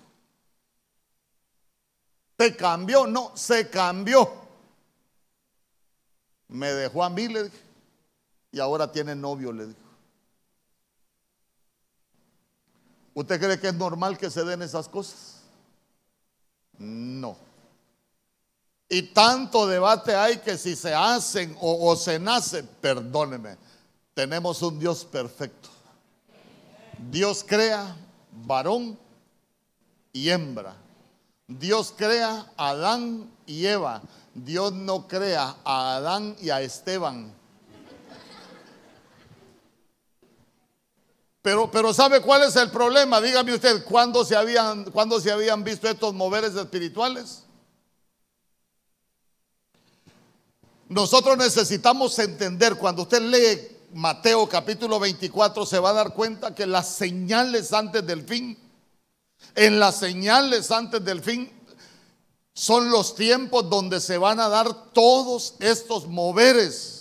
[2.38, 3.06] ¿Se cambió?
[3.06, 4.30] No, se cambió.
[6.48, 7.62] Me dejó a mí, le dije.
[8.52, 9.85] Y ahora tiene novio, le dijo.
[13.16, 15.36] ¿Usted cree que es normal que se den esas cosas?
[16.76, 17.34] No.
[18.90, 23.56] Y tanto debate hay que si se hacen o, se nacen, perdóneme,
[24.12, 25.70] tenemos un Dios perfecto.
[27.10, 27.96] Dios crea
[28.44, 28.98] varón
[30.12, 30.76] y hembra.
[31.48, 34.02] Dios crea a Adán y Eva.
[34.34, 37.32] Dios no crea a Adán y a Esteban.
[41.46, 43.20] Pero, pero ¿sabe cuál es el problema?
[43.20, 47.44] Dígame usted, ¿cuándo se habían, ¿cuándo se habían visto estos moveres espirituales?
[50.88, 56.66] Nosotros necesitamos entender, cuando usted lee Mateo capítulo 24, se va a dar cuenta que
[56.66, 58.58] las señales antes del fin,
[59.54, 61.48] en las señales antes del fin,
[62.54, 66.95] son los tiempos donde se van a dar todos estos moveres.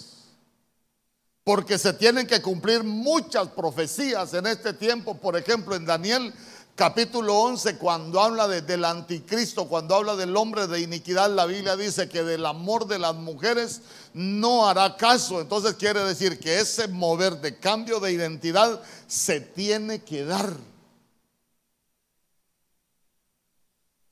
[1.46, 5.14] Porque se tienen que cumplir muchas profecías en este tiempo.
[5.14, 6.34] Por ejemplo, en Daniel
[6.74, 12.10] capítulo 11, cuando habla del anticristo, cuando habla del hombre de iniquidad, la Biblia dice
[12.10, 13.82] que del amor de las mujeres
[14.16, 15.40] no hará caso.
[15.40, 20.52] Entonces quiere decir que ese mover de cambio de identidad se tiene que dar.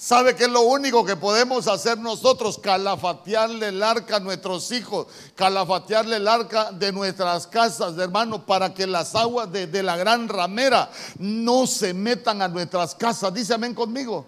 [0.04, 2.60] ¿Sabe qué es lo único que podemos hacer nosotros?
[2.62, 8.86] Calafatearle el arca a nuestros hijos, calafatearle el arca de nuestras casas, hermano, para que
[8.86, 13.34] las aguas de, la gran ramera no se metan a nuestras casas.
[13.34, 14.26] Dice amén conmigo.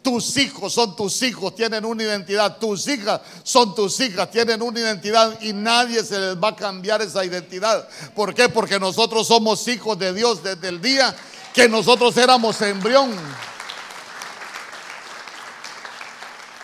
[0.00, 2.56] Tus hijos son tus hijos, tienen una identidad.
[2.56, 7.02] Tus hijas son tus hijas, tienen una identidad y nadie se les va a cambiar
[7.02, 7.86] esa identidad.
[8.14, 8.48] ¿Por qué?
[8.48, 11.14] Porque nosotros somos hijos de Dios desde el día
[11.52, 13.10] que nosotros éramos embrión.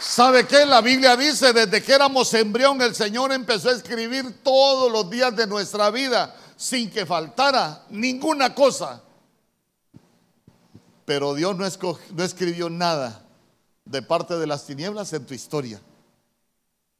[0.00, 0.64] ¿Sabe qué?
[0.64, 5.34] La Biblia dice, desde que éramos embrión, el Señor empezó a escribir todos los días
[5.34, 9.02] de nuestra vida sin que faltara ninguna cosa.
[11.04, 11.66] Pero Dios no,
[12.14, 13.24] no escribió nada
[13.84, 15.80] de parte de las tinieblas en tu historia.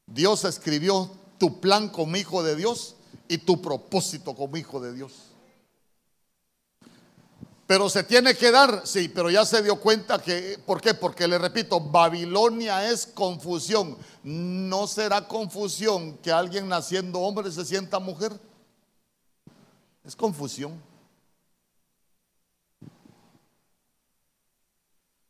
[0.06, 2.96] Dios escribió tu plan como hijo de Dios
[3.28, 5.12] y tu propósito como hijo de Dios.
[7.68, 10.94] Pero se tiene que dar, sí, pero ya se dio cuenta que, ¿por qué?
[10.94, 13.98] Porque le repito, Babilonia es confusión.
[14.22, 18.32] ¿No será confusión que alguien naciendo hombre se sienta mujer?
[20.02, 20.82] Es confusión.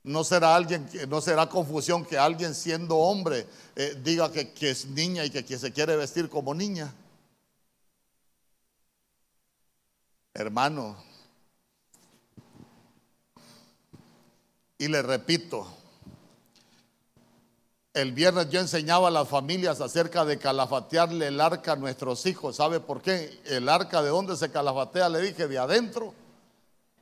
[0.05, 5.25] No será alguien, no será confusión que alguien siendo hombre eh, diga que, es niña
[5.25, 6.95] y que, que se quiere vestir como niña.
[10.35, 11.08] Hermano,
[14.79, 15.67] Y le repito,
[17.95, 22.57] el viernes yo enseñaba a las familias acerca de calafatearle el arca a nuestros hijos.
[22.57, 23.41] ¿Sabe por qué?
[23.47, 26.15] El arca de dónde se calafatea, le dije, de adentro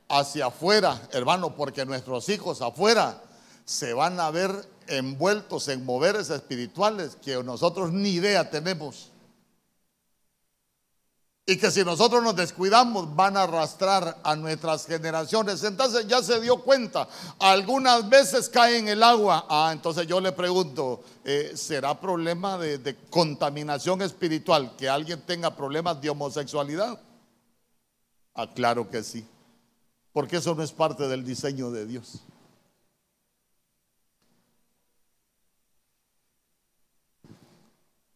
[0.09, 3.21] hacia afuera, hermano, porque nuestros hijos afuera
[3.65, 4.51] se van a ver
[4.87, 9.11] envueltos en moveres espirituales que nosotros ni idea tenemos.
[11.49, 15.63] Y que si nosotros nos descuidamos van a arrastrar a nuestras generaciones.
[15.63, 17.07] Entonces ya se dio cuenta,
[17.39, 19.45] algunas veces cae en el agua.
[19.47, 26.01] Ah, entonces yo le pregunto, eh, ¿será problema de, contaminación espiritual que alguien tenga problemas
[26.01, 26.99] de homosexualidad?
[28.33, 29.25] Ah, claro que sí,
[30.11, 32.23] porque eso no es parte del diseño de Dios.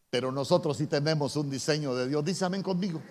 [0.10, 2.42] Pero nosotros sí tenemos un diseño de Dios.
[2.42, 3.02] Amén conmigo.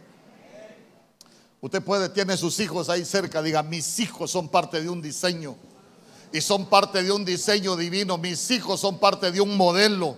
[1.61, 5.57] Usted puede, tiene sus hijos ahí cerca, diga, mis hijos son parte de un diseño
[6.33, 10.16] y son parte de un diseño divino, mis hijos son parte de un modelo.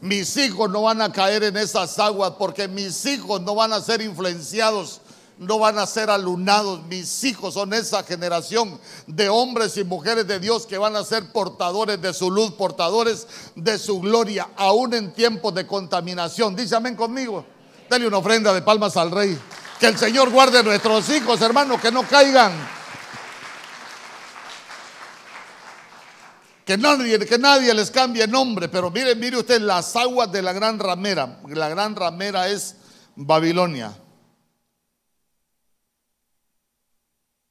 [0.00, 3.80] Mis hijos no van a caer en esas aguas porque mis hijos no van a
[3.80, 5.00] ser influenciados,
[5.38, 6.82] no van a ser alunados.
[6.86, 11.30] Mis hijos son esa generación de hombres y mujeres de Dios que van a ser
[11.30, 16.56] portadores de su luz, portadores de su gloria, aún en tiempos de contaminación.
[16.56, 17.44] Dice amén conmigo.
[17.88, 19.38] Dale una ofrenda de palmas al rey.
[19.82, 22.52] Que el Señor guarde a nuestros hijos, hermanos, que no caigan.
[26.64, 30.52] Que nadie, que nadie les cambie nombre, pero mire, mire usted las aguas de la
[30.52, 31.40] gran ramera.
[31.48, 32.76] La gran ramera es
[33.16, 33.92] Babilonia.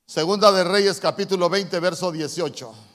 [0.06, 2.91] Segunda de Reyes capítulo 20, verso 18.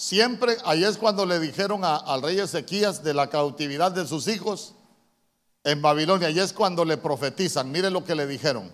[0.00, 4.72] Siempre, ahí es cuando le dijeron al rey Ezequías de la cautividad de sus hijos
[5.62, 7.70] en Babilonia, ahí es cuando le profetizan.
[7.70, 8.72] Mire lo que le dijeron.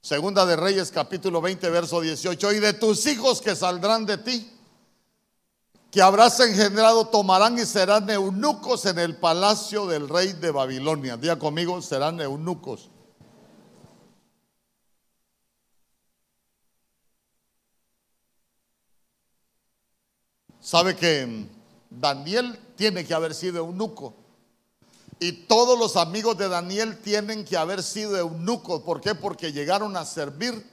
[0.00, 2.52] Segunda de Reyes capítulo 20, verso 18.
[2.52, 4.50] Y de tus hijos que saldrán de ti,
[5.92, 11.16] que habrás engendrado, tomarán y serán eunucos en el palacio del rey de Babilonia.
[11.16, 12.90] Día conmigo, serán eunucos.
[20.62, 21.48] Sabe que
[21.90, 24.14] Daniel tiene que haber sido eunuco.
[25.18, 28.82] Y todos los amigos de Daniel tienen que haber sido eunucos.
[28.82, 29.14] ¿Por qué?
[29.16, 30.64] Porque llegaron a servir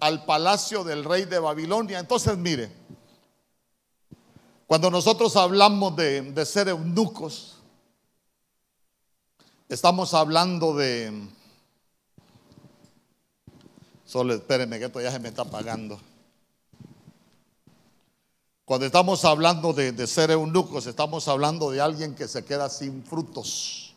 [0.00, 2.00] al palacio del rey de Babilonia.
[2.00, 2.72] Entonces, mire,
[4.66, 7.58] cuando nosotros hablamos de, de ser eunucos,
[9.68, 11.12] estamos hablando de...
[14.04, 16.00] Solo espérenme que esto ya se me está apagando.
[18.66, 23.94] Cuando estamos hablando de, ser eunucos, estamos hablando de alguien que se queda sin frutos.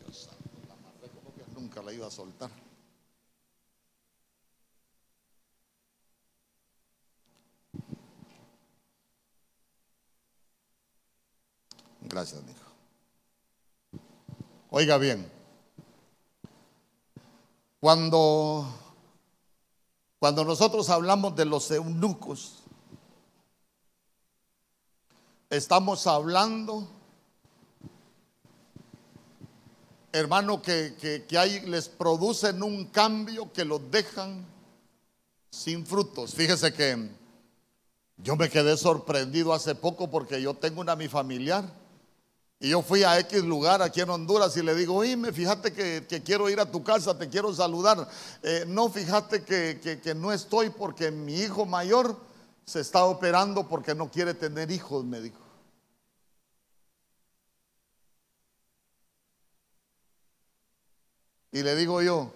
[0.00, 0.74] Dios santo, la
[1.08, 2.50] como que nunca la iba a soltar.
[12.00, 12.72] Gracias, hijo.
[14.70, 15.37] Oiga bien.
[17.88, 18.66] Cuando,
[20.18, 22.58] cuando nosotros hablamos de los eunucos,
[25.48, 26.86] estamos hablando,
[30.12, 34.44] hermano, que, que, hay, les producen un cambio que los dejan
[35.50, 36.34] sin frutos.
[36.34, 37.08] Fíjese que
[38.18, 41.64] yo me quedé sorprendido hace poco porque yo tengo una mi familiar
[42.60, 46.22] y yo fui a X lugar aquí en Honduras y le digo, oye, fíjate que,
[46.24, 48.08] quiero ir a tu casa, te quiero saludar.
[48.42, 52.16] Eh, no, fíjate que, que, no estoy porque mi hijo mayor
[52.64, 55.38] se está operando porque no quiere tener hijos, me dijo.
[61.52, 62.32] Y le digo yo,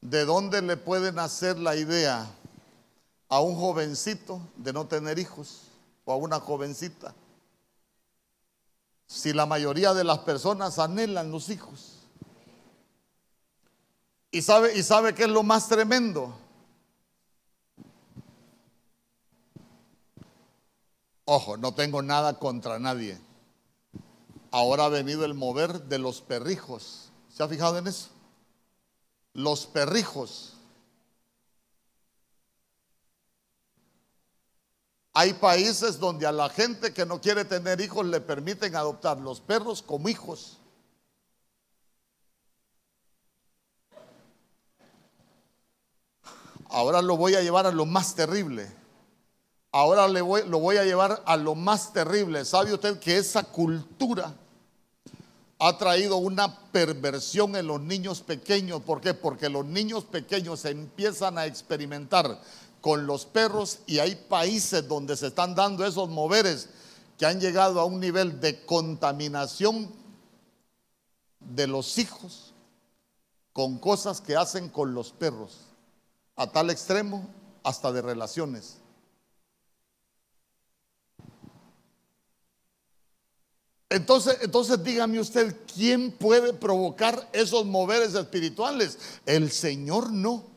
[0.00, 2.28] ¿de dónde le pueden hacer la idea
[3.28, 5.68] a un jovencito de no tener hijos
[6.04, 7.14] o a una jovencita?
[9.12, 11.98] Si la mayoría de las personas anhelan los hijos?
[14.30, 16.34] ¿Y sabe, y sabe qué es lo más tremendo?
[21.26, 23.20] Ojo, no tengo nada contra nadie.
[24.50, 27.10] Ahora ha venido el mover de los perrijos.
[27.28, 28.08] ¿Se ha fijado en eso?
[29.34, 30.51] Los perrijos.
[35.14, 39.40] Hay países donde a la gente que no quiere tener hijos le permiten adoptar los
[39.40, 40.58] perros como hijos.
[46.70, 48.70] Ahora lo voy a llevar a lo más terrible.
[49.70, 52.46] Ahora lo voy a llevar a lo más terrible.
[52.46, 54.34] ¿Sabe usted que esa cultura
[55.58, 58.80] ha traído una perversión en los niños pequeños?
[58.82, 59.12] ¿Por qué?
[59.12, 62.40] Porque los niños pequeños empiezan a experimentar
[62.82, 66.68] con los perros y hay países donde se están dando esos moveres
[67.16, 69.90] que han llegado a un nivel de contaminación
[71.38, 72.52] de los hijos
[73.52, 75.60] con cosas que hacen con los perros,
[76.36, 77.28] a tal extremo
[77.62, 78.78] hasta de relaciones.
[83.90, 88.98] Entonces, entonces dígame usted, ¿quién puede provocar esos moveres espirituales?
[89.26, 90.51] El Señor no.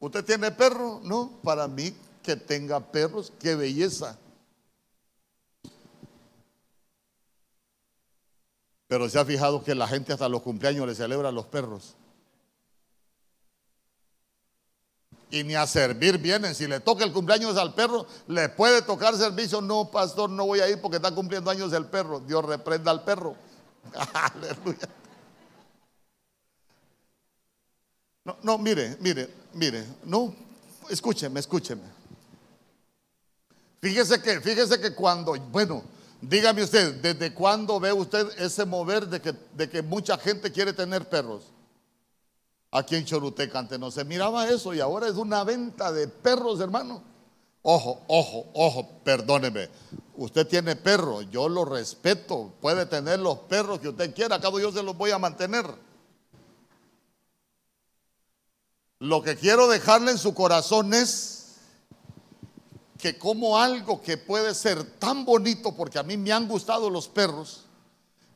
[0.00, 1.00] ¿Usted tiene perro?
[1.04, 4.18] No, para mí que tenga perros, qué belleza.
[8.88, 11.94] Pero se ha fijado que la gente hasta los cumpleaños le celebra a los perros.
[15.30, 16.56] Y ni a servir vienen.
[16.56, 19.60] Si le toca el cumpleaños al perro, le puede tocar servicio.
[19.60, 22.18] No, pastor, no voy a ir porque está cumpliendo años el perro.
[22.20, 23.36] Dios reprenda al perro.
[23.94, 24.88] Aleluya.
[28.24, 30.34] No, no, mire, mire, mire, no,
[30.90, 31.82] escúcheme, escúcheme.
[33.80, 35.82] Fíjese que, fíjese que cuando, bueno,
[36.20, 40.74] dígame usted, ¿desde cuándo ve usted ese mover de que, de que mucha gente quiere
[40.74, 41.44] tener perros?
[42.70, 46.60] Aquí en Choluteca antes no se miraba eso y ahora es una venta de perros,
[46.60, 47.02] hermano.
[47.62, 49.70] Ojo, ojo, ojo, perdóneme.
[50.14, 54.70] Usted tiene perro, yo lo respeto, puede tener los perros que usted quiera, acabo yo
[54.70, 55.64] se los voy a mantener.
[59.00, 61.56] Lo que quiero dejarle en su corazón es
[62.98, 67.08] que como algo que puede ser tan bonito, porque a mí me han gustado los
[67.08, 67.64] perros,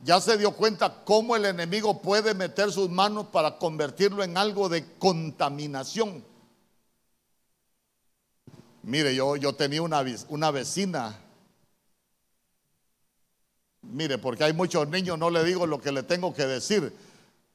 [0.03, 4.71] ya se dio cuenta cómo el enemigo puede meter sus manos para convertirlo en algo
[4.71, 6.25] de contaminación.
[8.83, 11.19] Mire, yo, yo tenía una, una vecina.
[13.83, 16.91] Mire, porque hay muchos niños, no le digo lo que le tengo que decir,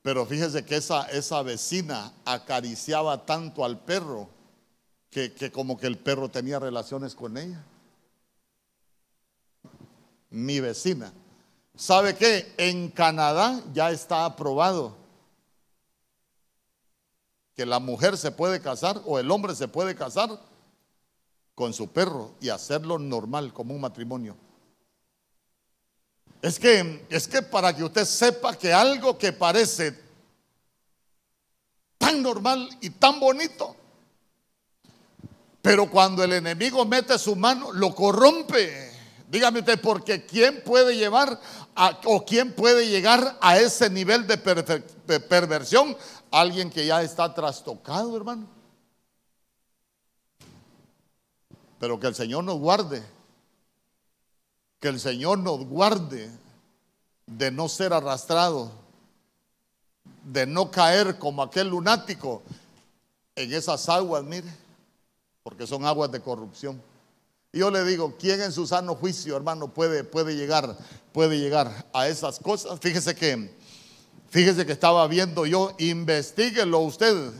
[0.02, 4.30] pero fíjese que esa, esa vecina acariciaba tanto al perro
[5.10, 7.64] que, que como que el perro tenía relaciones con ella.
[10.30, 11.12] Mi vecina.
[11.76, 12.54] ¿Sabe qué?
[12.58, 14.96] En Canadá ya está aprobado
[17.56, 20.30] que la mujer se puede casar o el hombre se puede casar
[21.56, 24.38] con su perro y hacerlo normal como un matrimonio.
[26.42, 30.00] Es que es que para que usted sepa que algo que parece
[31.98, 33.76] tan normal y tan bonito,
[35.62, 38.90] pero cuando el enemigo mete su mano lo corrompe.
[39.30, 41.40] Dígame usted, porque ¿quién puede llevar
[42.06, 44.38] o quién puede llegar a ese nivel de,
[45.20, 45.96] perversión?
[46.32, 48.48] Alguien que ya está trastocado, hermano.
[51.80, 53.04] Pero que el Señor nos guarde.
[54.80, 56.30] Que el Señor nos guarde
[57.26, 58.72] de no ser arrastrado,
[60.24, 62.42] de no caer como aquel lunático
[63.36, 64.52] en esas aguas, mire,
[65.44, 66.82] porque son aguas de corrupción.
[67.52, 70.78] Yo le digo, ¿quién en su sano juicio, hermano, puede, puede llegar,
[71.12, 72.80] puede llegar a esas cosas?
[72.80, 73.58] Fíjese que,
[74.30, 77.34] fíjese que estaba viendo yo, investiguelo usted.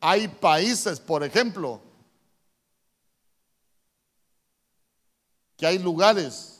[0.00, 1.80] Hay países, por ejemplo,
[5.56, 6.51] que hay lugares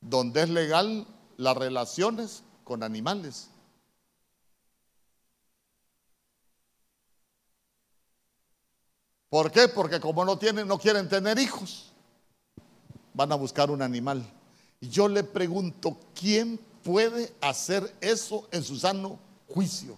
[0.00, 3.50] donde es legal las relaciones con animales.
[9.28, 9.68] ¿Por qué?
[9.68, 11.92] Porque como no tienen, no quieren tener hijos
[13.16, 14.24] van a buscar un animal.
[14.78, 19.18] Y yo le pregunto, ¿quién puede hacer eso en su sano
[19.48, 19.96] juicio?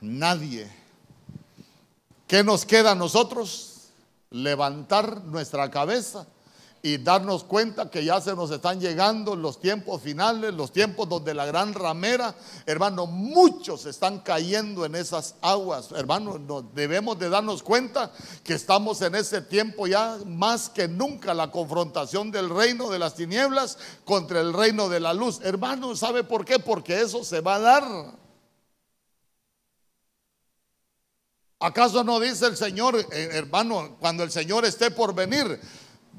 [0.00, 0.68] Nadie.
[2.26, 3.90] ¿Qué nos queda a nosotros?
[4.30, 6.26] Levantar nuestra cabeza
[6.84, 11.32] y darnos cuenta que ya se nos están llegando los tiempos finales, los tiempos donde
[11.32, 12.34] la gran ramera,
[12.66, 16.38] hermano, muchos están cayendo en esas aguas, hermano,
[16.74, 18.12] debemos de darnos cuenta
[18.42, 23.14] que estamos en ese tiempo ya más que nunca la confrontación del reino de las
[23.14, 25.40] tinieblas contra el reino de la luz.
[25.42, 26.58] Hermano, ¿sabe por qué?
[26.58, 27.84] Porque eso se va a dar.
[31.60, 35.58] ¿Acaso no dice el Señor, eh, hermano, cuando el Señor esté por venir?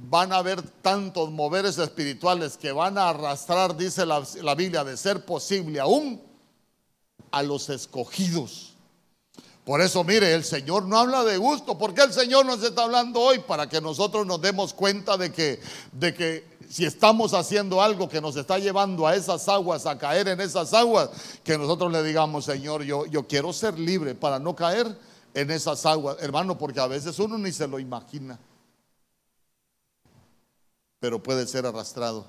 [0.02, 5.26] Van a haber tantos moveres espirituales que van a arrastrar, dice la, Biblia, de ser
[5.26, 6.22] posible aún
[7.32, 8.74] a los escogidos.
[9.64, 11.78] Por eso, mire, el Señor no habla de gusto.
[11.78, 13.40] ¿Por qué el Señor nos está hablando hoy?
[13.40, 15.60] Para que nosotros nos demos cuenta de que,
[15.92, 20.28] de que si estamos haciendo algo que nos está llevando a esas aguas, a caer
[20.28, 21.10] en esas aguas,
[21.44, 24.96] que nosotros le digamos, Señor, yo, yo quiero ser libre para no caer
[25.34, 26.18] en esas aguas.
[26.20, 28.38] Hermano, porque a veces uno ni se lo imagina
[31.06, 32.26] pero puede ser arrastrado.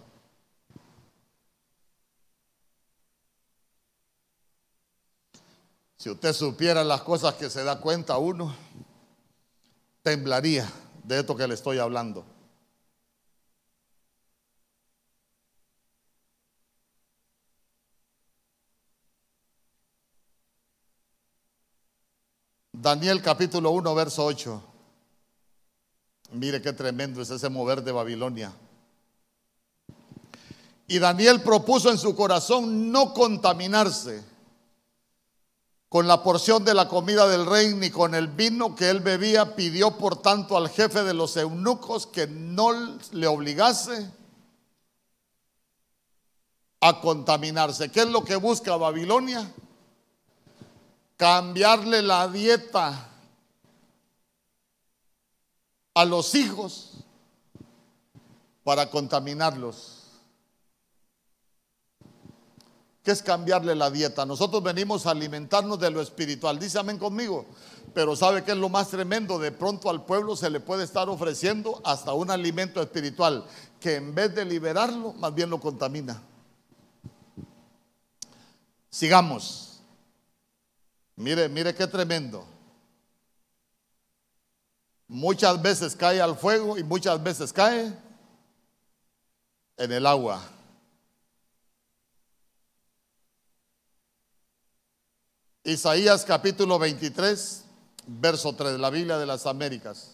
[5.97, 8.55] Si usted supiera las cosas que se da cuenta uno,
[10.03, 10.71] temblaría
[11.05, 12.27] de esto que le estoy hablando.
[22.73, 24.63] Daniel capítulo 1, verso 8.
[26.33, 28.53] Mire qué tremendo es ese mover de Babilonia.
[30.89, 34.23] Y Daniel propuso en su corazón no contaminarse
[35.89, 39.57] con la porción de la comida del rey ni con el vino que él bebía.
[39.57, 42.73] Pidió por tanto al jefe de los eunucos que no
[43.13, 44.11] le obligase
[46.81, 47.91] a contaminarse.
[47.91, 49.53] ¿Qué es lo que busca Babilonia?
[51.17, 53.09] Cambiarle la dieta
[55.95, 56.93] a los hijos
[58.63, 59.96] para contaminarlos.
[63.07, 64.27] ¿Qué es cambiarle la dieta?
[64.27, 66.59] Nosotros venimos a alimentarnos de lo espiritual.
[66.59, 67.47] Dice amén conmigo.
[67.95, 69.39] Pero ¿sabe qué es lo más tremendo?
[69.39, 73.47] De pronto al pueblo se le puede estar ofreciendo hasta un alimento espiritual
[73.79, 76.21] que en vez de liberarlo, más bien lo contamina.
[78.91, 79.79] Sigamos.
[81.15, 82.45] Mire, mire qué tremendo.
[85.07, 87.97] Muchas veces cae al fuego y muchas veces cae
[89.77, 90.56] en el agua.
[95.67, 97.65] Isaías capítulo 23,
[98.07, 100.13] verso 3, la Biblia de las Américas.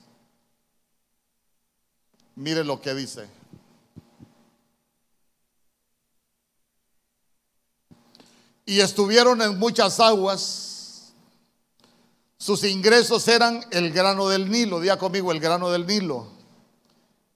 [2.36, 3.28] Mire lo que dice.
[8.64, 11.12] Y estuvieron en muchas aguas.
[12.38, 14.80] Sus ingresos eran el grano del Nilo.
[14.80, 16.28] Día conmigo, el grano del Nilo.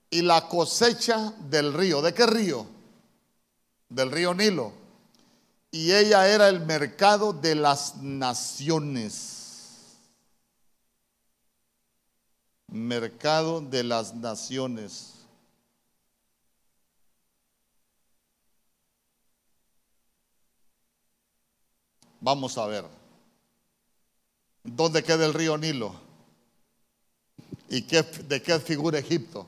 [0.09, 2.01] Y la cosecha del río.
[2.01, 2.65] ¿De qué río?
[3.89, 4.73] Del río Nilo.
[5.71, 9.37] Y ella era el mercado de las naciones.
[12.67, 15.13] mercado de las naciones.
[22.19, 22.85] Vamos a ver.
[24.63, 25.95] ¿Dónde queda el río Nilo?
[27.69, 29.47] ¿Y qué, de qué figura Egipto?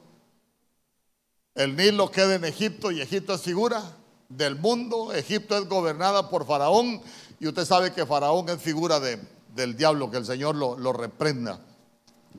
[1.56, 3.84] El Nilo queda en Egipto y Egipto es figura
[4.30, 5.12] del mundo.
[5.14, 7.02] Egipto es gobernada por Faraón
[7.40, 9.20] y usted sabe que Faraón es figura de,
[9.56, 11.60] del diablo, que el Señor lo, lo reprenda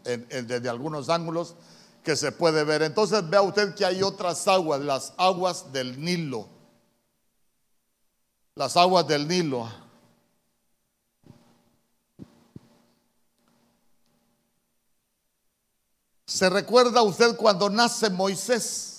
[0.04, 1.56] desde algunos ángulos
[2.02, 2.82] que se puede ver.
[2.82, 6.48] Entonces vea usted que hay otras aguas, las aguas del Nilo.
[8.54, 9.68] Las aguas del Nilo.
[16.26, 18.89] ¿Se recuerda usted cuando nace Moisés?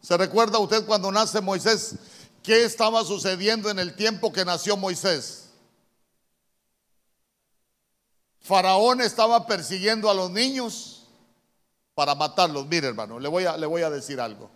[0.00, 1.96] ¿Se recuerda usted cuando nace Moisés?
[2.42, 5.50] ¿Qué estaba sucediendo en el tiempo que nació Moisés?
[8.40, 11.06] Faraón estaba persiguiendo a los niños
[11.94, 12.66] para matarlos.
[12.66, 14.50] Mire, hermano, le voy a, le voy a decir algo.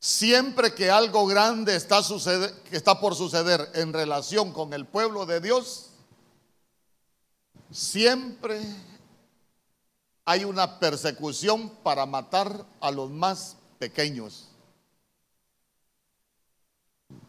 [0.00, 2.00] Siempre que algo grande está,
[2.68, 5.90] que está por suceder en relación con el pueblo de Dios,
[7.70, 8.60] siempre
[10.24, 14.48] hay una persecución para matar a los más pequeños.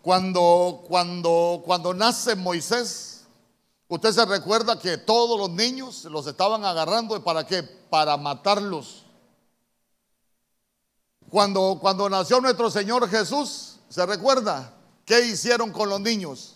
[0.02, 3.14] Cuando, cuando, cuando nace Moisés,
[3.94, 7.62] Usted se recuerda que todos los niños los estaban agarrando para qué?
[7.62, 9.06] Para matarlos.
[11.30, 14.74] Cuando, cuando nació nuestro Señor Jesús, ¿se recuerda?
[15.06, 16.56] ¿Qué hicieron con los niños?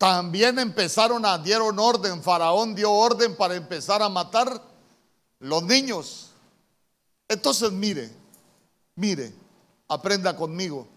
[0.00, 4.62] También empezaron a, dieron orden, Faraón dio orden para empezar a matar
[5.40, 6.30] los niños.
[7.28, 8.10] Entonces mire,
[8.94, 9.34] mire,
[9.88, 10.88] aprenda conmigo.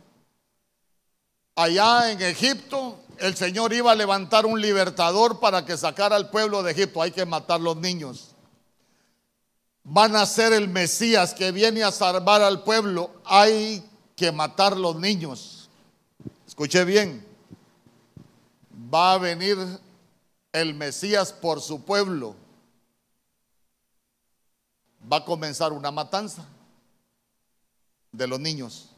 [1.53, 6.63] Allá en Egipto el Señor iba a levantar un libertador para que sacara al pueblo
[6.63, 7.01] de Egipto.
[7.01, 8.29] Hay que matar los niños.
[9.83, 13.11] Van a ser el Mesías que viene a salvar al pueblo.
[13.25, 13.83] Hay
[14.15, 15.69] que matar los niños.
[16.47, 17.32] Escuche bien.
[18.73, 19.57] Va a venir
[20.51, 22.35] el Mesías por su pueblo.
[25.11, 26.45] Va a comenzar una matanza
[28.11, 28.89] de los niños.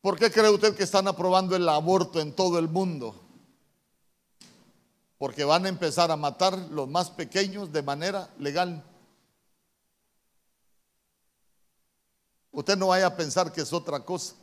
[0.00, 3.14] ¿Por qué cree usted que están aprobando el aborto en todo el mundo?
[5.18, 8.84] Porque van a empezar a matar los más pequeños de manera legal.
[12.52, 14.34] Usted no vaya a pensar que es otra cosa.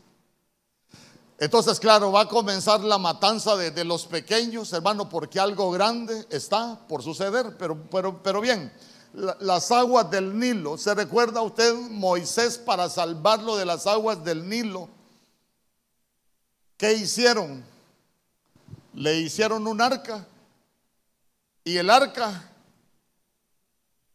[1.40, 6.80] Entonces, claro, va a comenzar la matanza de, los pequeños, hermano, porque algo grande está
[6.88, 7.58] por suceder.
[7.58, 8.72] Pero, pero, pero bien,
[9.40, 14.90] las aguas del Nilo, ¿se recuerda usted Moisés para salvarlo de las aguas del Nilo?
[16.78, 17.64] ¿Qué hicieron?
[18.94, 20.28] Le hicieron un arca
[21.64, 22.50] y el arca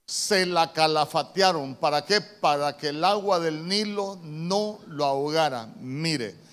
[0.07, 1.75] se la calafatearon.
[1.77, 2.21] ¿Para qué?
[2.21, 5.67] Para que el agua del Nilo no lo ahogara.
[5.81, 6.48] Mire,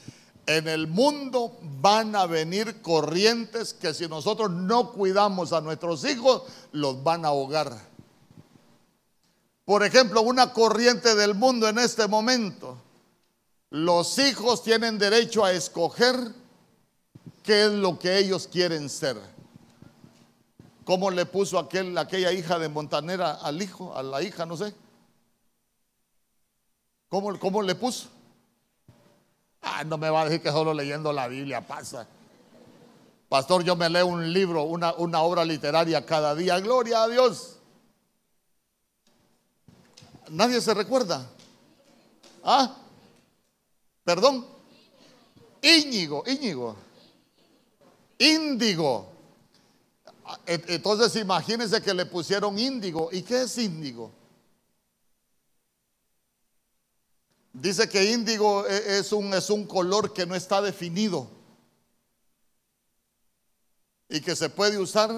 [0.47, 6.43] en el mundo van a venir corrientes que si nosotros no cuidamos a nuestros hijos,
[6.71, 7.75] los van a ahogar.
[9.65, 12.77] Por ejemplo, una corriente del mundo en este momento
[13.75, 16.15] los hijos tienen derecho a escoger
[17.43, 19.17] qué es lo que ellos quieren ser.
[20.85, 24.73] ¿Cómo le puso aquel, aquella hija de Montanera al hijo, a la hija, no sé?
[27.09, 28.07] ¿Cómo, cómo le puso?
[29.65, 32.07] Ah, no me va a decir que solo leyendo la Biblia pasa.
[33.27, 36.59] Pastor, yo me leo un libro, una, una obra literaria cada día.
[36.59, 37.57] Gloria a Dios.
[40.29, 41.27] Nadie se recuerda.
[42.43, 42.77] ¿Ah?
[44.03, 44.45] Perdón.
[45.63, 46.75] Íñigo, Íñigo.
[48.19, 49.11] Índigo.
[50.45, 53.09] Entonces imagínense que le pusieron índigo.
[53.11, 54.11] ¿Y qué es índigo?
[57.55, 61.29] Dice que índigo e, es un, es un color que no está definido
[64.09, 65.09] y que se puede usar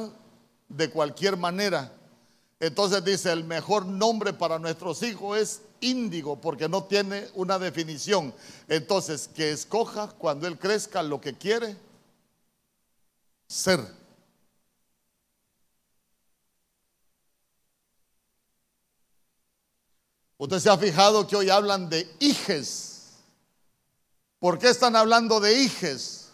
[0.70, 1.92] de cualquier manera.
[2.60, 8.34] Entonces dice, el mejor nombre para nuestros hijos es índigo porque no tiene una definición.
[8.68, 11.76] Entonces, que escoja cuando él crezca lo que quiere
[13.48, 13.80] ser.
[20.38, 23.14] Usted se ha fijado que hoy hablan de hijes.
[24.40, 26.30] ¿Por qué están hablando de hijes?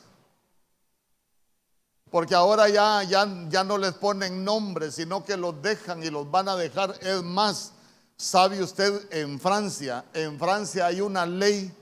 [2.12, 6.30] Porque ahora ya, ya, ya no les ponen nombres, sino que los dejan y los
[6.30, 6.96] van a dejar.
[7.02, 7.72] Es más,
[8.18, 10.06] ¿sabe usted en Francia?
[10.14, 11.74] En Francia hay una ley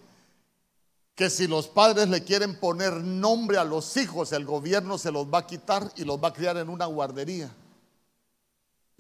[1.16, 5.26] que si los padres le quieren poner nombre a los hijos, el gobierno se los
[5.26, 7.52] va a quitar y los va a criar en una guardería.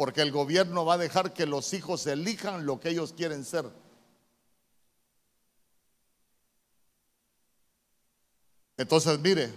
[0.01, 3.69] Porque el gobierno va a dejar que los hijos elijan lo que ellos quieren ser.
[8.77, 9.53] Entonces, mire,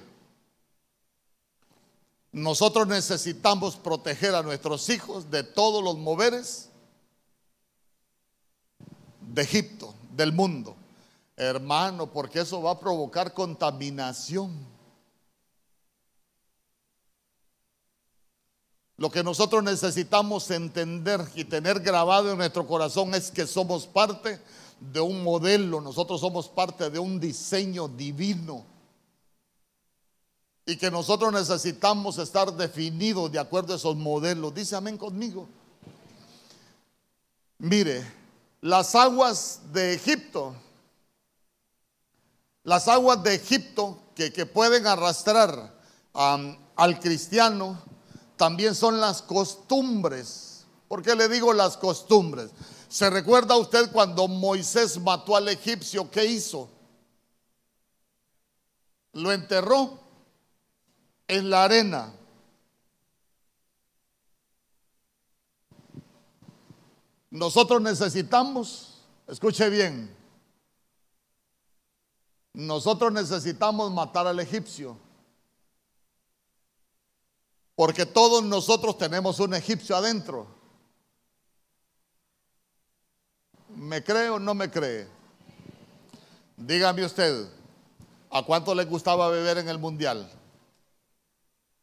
[2.30, 6.68] nosotros necesitamos proteger a nuestros hijos de todos los moveres
[9.22, 10.76] de Egipto, del mundo.
[11.38, 14.73] Hermano, porque eso va a provocar contaminación.
[18.96, 24.40] Lo que nosotros necesitamos entender y tener grabado en nuestro corazón es que somos parte
[24.78, 28.64] de un modelo, nosotros somos parte de un diseño divino.
[30.66, 34.54] Y que nosotros necesitamos estar definidos de acuerdo a esos modelos.
[34.54, 35.48] Dice amén conmigo.
[37.58, 38.06] Mire,
[38.60, 40.54] las aguas de Egipto
[42.64, 45.74] las aguas de Egipto que, pueden arrastrar
[46.14, 47.80] al cristiano
[48.44, 50.66] también son las costumbres.
[50.86, 52.50] ¿Por qué le digo las costumbres?
[52.90, 56.10] ¿Se recuerda usted cuando Moisés mató al egipcio?
[56.10, 56.68] ¿Qué hizo?
[59.14, 59.98] Lo enterró
[61.26, 62.12] en la arena.
[67.30, 70.14] Nosotros necesitamos, escuche bien,
[72.52, 74.98] nosotros necesitamos matar al egipcio.
[77.74, 80.46] Porque todos nosotros tenemos un egipcio adentro.
[83.76, 85.08] ¿Me cree o no me cree?
[86.56, 87.48] Dígame usted,
[88.30, 90.30] ¿a cuánto le gustaba beber en el mundial?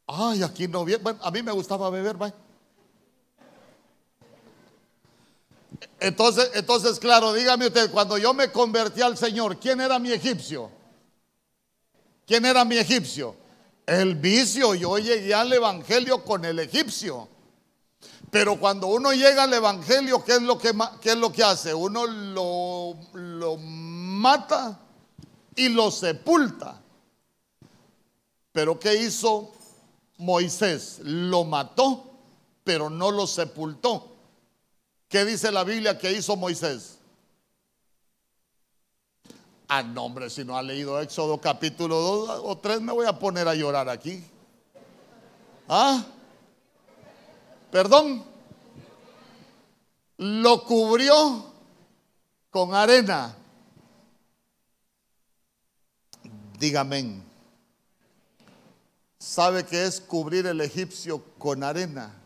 [0.08, 2.34] Ay, aquí no Bueno, a mí me gustaba beber, ¿va?
[6.00, 10.72] Entonces, entonces, claro, dígame usted, cuando yo me convertí al Señor, ¿quién era mi egipcio?
[12.26, 13.36] ¿Quién era mi egipcio?
[13.92, 14.74] El vicio.
[14.74, 17.28] Yo llegué al Evangelio con el egipcio.
[18.30, 20.72] Pero cuando uno llega al Evangelio, ¿qué es lo que,
[21.02, 21.74] qué es lo que hace?
[21.74, 24.80] Uno lo, lo mata
[25.58, 26.82] y lo sepulta.
[28.54, 29.52] Pero ¿qué hizo
[30.18, 31.00] Moisés?
[31.04, 32.14] Lo mató,
[32.64, 34.16] pero no lo sepultó.
[35.10, 37.01] ¿Qué dice la Biblia que hizo Moisés?
[39.74, 43.18] Ah, no, hombre, si no ha leído Éxodo capítulo 2 o 3, me voy a
[43.18, 44.22] poner a llorar aquí.
[45.70, 46.04] ¿Ah?
[47.72, 48.22] Perdón.
[50.18, 51.46] Lo cubrió
[52.50, 53.34] con arena.
[56.60, 57.22] Dígame.
[59.18, 62.22] ¿Sabe qué es cubrir el egipcio con arena?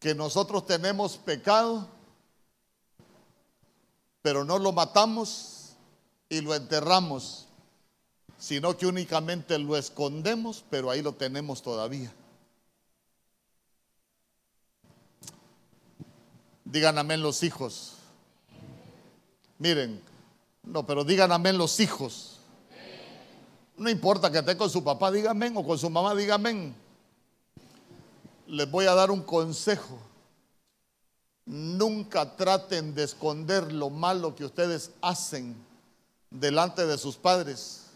[0.00, 1.86] que nosotros tenemos pecado,
[4.22, 5.76] pero no lo matamos
[6.28, 7.46] y lo enterramos,
[8.38, 12.12] sino que únicamente lo escondemos, pero ahí lo tenemos todavía.
[16.64, 17.94] Digan amén los hijos.
[19.58, 20.00] Miren,
[20.62, 22.38] no, pero digan amén los hijos.
[23.76, 26.74] No importa que esté con su papá, diga amén, o con su mamá, diga amén
[28.50, 29.98] les voy a dar un consejo.
[31.46, 35.56] Nunca traten de esconder lo malo que ustedes hacen
[36.30, 37.86] delante de sus padres.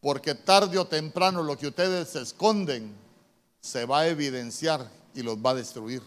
[0.00, 2.94] Porque tarde o temprano lo que ustedes esconden
[3.60, 6.02] se va a evidenciar y los va a destruir.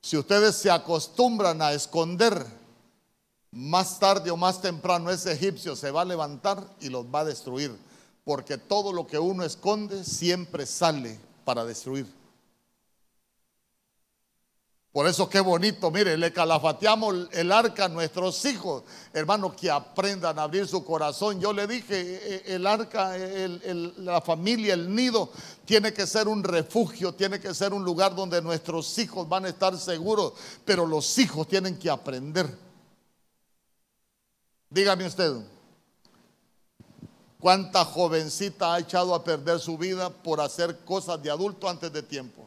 [0.00, 2.46] Si ustedes se acostumbran a esconder,
[3.50, 7.24] más tarde o más temprano ese egipcio se va a levantar y los va a
[7.24, 7.76] destruir
[8.24, 12.06] porque todo lo que uno esconde siempre sale para destruir.
[14.92, 18.82] Por eso qué bonito, mire, le calafateamos el arca a nuestros hijos,
[19.14, 21.40] hermanos, que aprendan a abrir su corazón.
[21.40, 23.16] Yo le dije, e, e, el arca,
[23.96, 25.30] la familia, el nido,
[25.64, 29.48] tiene que ser un refugio, tiene que ser un lugar donde nuestros hijos van a
[29.48, 30.34] estar seguros,
[30.66, 32.46] pero los hijos tienen que aprender.
[34.68, 35.32] Dígame usted,
[37.42, 42.00] ¿Cuánta jovencita ha echado a perder su vida por hacer cosas de adulto antes de
[42.00, 42.46] tiempo?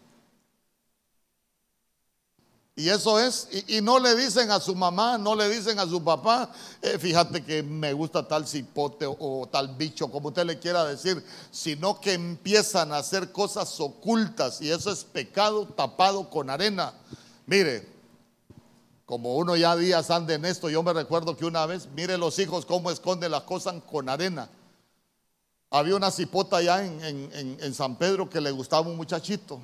[2.78, 6.04] Y eso es, y, no le dicen a su mamá, no le dicen a su
[6.04, 6.52] papá,
[6.82, 11.24] eh, fíjate que me gusta tal cipote o, tal bicho, como usted le quiera decir,
[11.52, 16.94] sino que empiezan a hacer cosas ocultas y eso es pecado tapado con arena.
[17.46, 17.88] Mire,
[19.06, 22.38] como uno ya días anda en esto, yo me recuerdo que una vez, mire los
[22.40, 24.50] hijos cómo esconden las cosas con arena.
[25.70, 29.62] Había una cipota allá en, en San Pedro que le gustaba un muchachito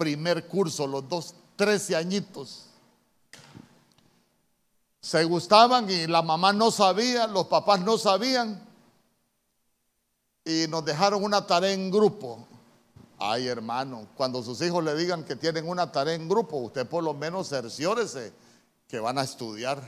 [0.00, 2.64] primer curso, los dos, 13 añitos.
[5.02, 8.66] Se gustaban y la mamá no sabía, los papás no sabían.
[10.42, 12.46] Y nos dejaron una tarea en grupo.
[13.18, 17.04] Ay, hermano, cuando sus hijos le digan que tienen una tarea en grupo, usted por
[17.04, 18.32] lo menos cerciórese
[18.88, 19.82] que van a estudiar.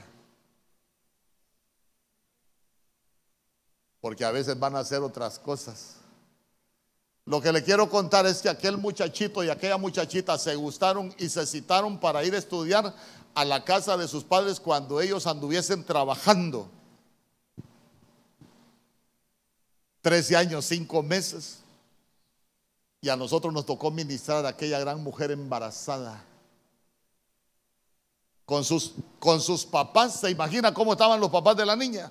[4.02, 6.01] Porque a veces van a hacer otras cosas.
[7.24, 11.28] Lo que le quiero contar es que aquel muchachito y aquella muchachita se gustaron y
[11.28, 12.94] se citaron para ir a estudiar
[13.34, 16.68] a la casa de sus padres cuando ellos anduviesen trabajando.
[20.00, 21.60] Trece años, cinco meses.
[23.00, 26.24] Y a nosotros nos tocó ministrar a aquella gran mujer embarazada.
[28.44, 32.10] Con sus, con sus papás, ¿se imagina cómo estaban los papás de la niña?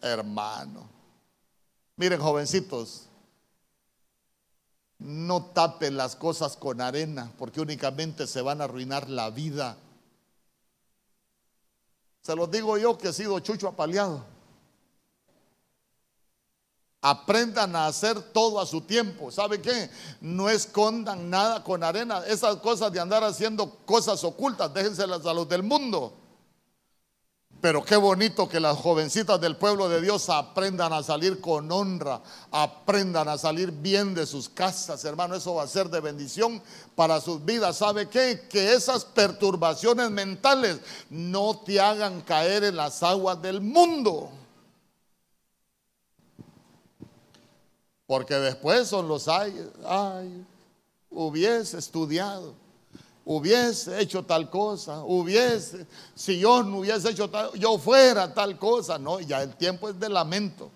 [0.00, 0.88] Hermano.
[1.96, 3.06] Miren, jovencitos,
[4.98, 9.76] no tapen las cosas con arena, porque únicamente se van a arruinar la vida.
[12.22, 14.24] Se los digo yo que he sido chucho apaleado.
[17.02, 19.30] Aprendan a hacer todo a su tiempo.
[19.30, 19.90] ¿Sabe qué?
[20.22, 22.24] No escondan nada con arena.
[22.26, 26.23] Esas cosas de andar haciendo cosas ocultas, déjenselas a los del mundo.
[27.64, 32.20] Pero qué bonito que las jovencitas del pueblo de Dios aprendan a salir con honra,
[32.50, 35.34] aprendan a salir bien de sus casas, hermano.
[35.34, 36.60] Eso va a ser de bendición
[36.94, 37.78] para sus vidas.
[37.78, 38.46] ¿Sabe qué?
[38.50, 44.28] Que esas perturbaciones mentales no te hagan caer en las aguas del mundo.
[48.04, 50.44] Porque después son los ay, ay,
[51.08, 52.63] hubiese estudiado
[53.24, 58.98] hubiese hecho tal cosa, hubiese, si yo no hubiese hecho tal, yo fuera tal cosa,
[58.98, 60.70] no, ya el tiempo es de lamento,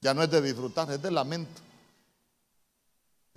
[0.00, 1.62] ya no es de disfrutar, es de lamento.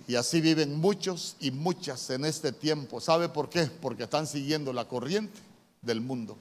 [0.06, 3.00] Y así viven muchos y muchas en este tiempo.
[3.00, 3.66] ¿Sabe por qué?
[3.66, 5.38] Porque están siguiendo la corriente
[5.82, 6.36] del mundo.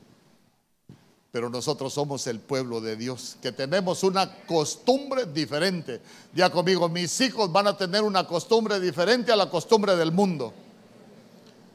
[1.31, 6.01] Pero nosotros somos el pueblo de Dios, que tenemos una costumbre diferente.
[6.33, 10.51] Ya conmigo, mis hijos van a tener una costumbre diferente a la costumbre del mundo.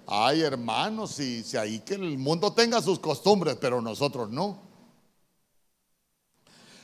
[0.07, 4.65] Ay, hermanos, si, si ahí que el mundo tenga sus costumbres, pero nosotros no.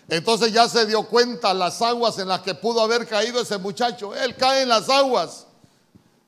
[0.08, 4.14] Entonces ya se dio cuenta las aguas en las que pudo haber caído ese muchacho.
[4.14, 5.46] Él cae en las aguas,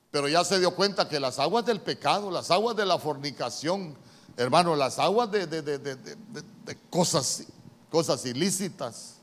[0.09, 3.97] pero ya se dio cuenta que las aguas del pecado, las aguas de la fornicación,
[4.37, 7.43] hermano, las aguas de, de, cosas,
[7.89, 9.15] cosas ilícitas.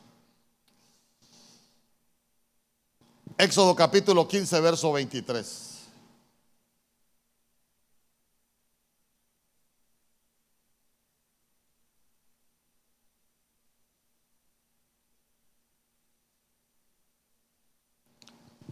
[3.39, 5.70] Éxodo capítulo 15, verso 23.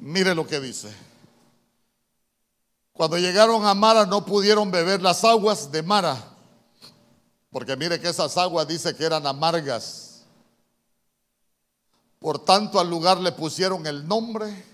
[0.08, 0.90] Mire lo que dice.
[2.94, 6.16] Cuando llegaron a Mara no pudieron beber las aguas de Mara,
[7.50, 10.24] porque mire que esas aguas dice que eran amargas.
[12.18, 14.64] Por tanto al lugar le pusieron el nombre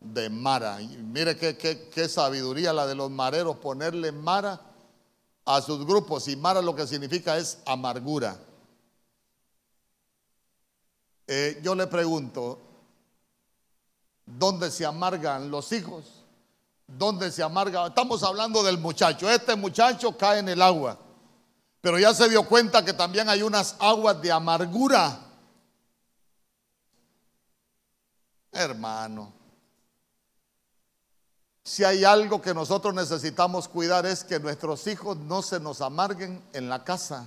[0.00, 0.80] de Mara.
[0.80, 4.58] Y mire qué, sabiduría la de los mareros ponerle Mara
[5.44, 6.28] a sus grupos.
[6.28, 8.38] Y Mara lo que significa es amargura.
[11.26, 12.67] Eh, yo le pregunto,
[14.36, 16.04] ¿Dónde se amargan los hijos?
[16.86, 17.86] ¿Dónde se amarga?
[17.86, 19.30] Estamos hablando del muchacho.
[19.30, 20.98] Este muchacho cae en el agua.
[21.80, 25.18] Pero ya se dio cuenta que también hay unas aguas de amargura.
[28.52, 29.32] Hermano,
[31.62, 36.42] si hay algo que nosotros necesitamos cuidar es que nuestros hijos no se nos amarguen
[36.52, 37.26] en la casa.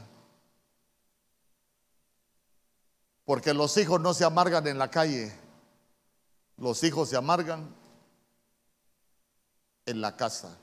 [3.26, 5.41] Porque los hijos no se amargan en la calle.
[6.62, 7.76] Los hijos se amargan
[9.88, 10.56] en la casa.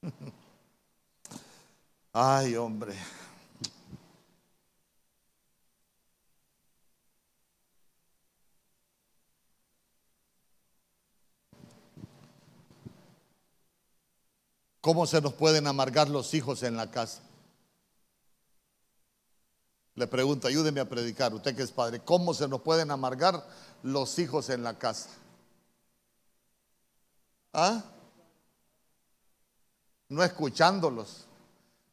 [2.14, 2.94] Ay, hombre.
[14.80, 17.27] ¿Cómo se nos pueden amargar los hijos en la casa?
[19.98, 23.44] Le pregunto, ayúdeme a predicar, usted que es padre, ¿cómo se nos pueden amargar
[23.82, 25.10] los hijos en la casa?
[27.52, 27.82] ¿Ah?
[30.08, 31.26] No escuchándolos.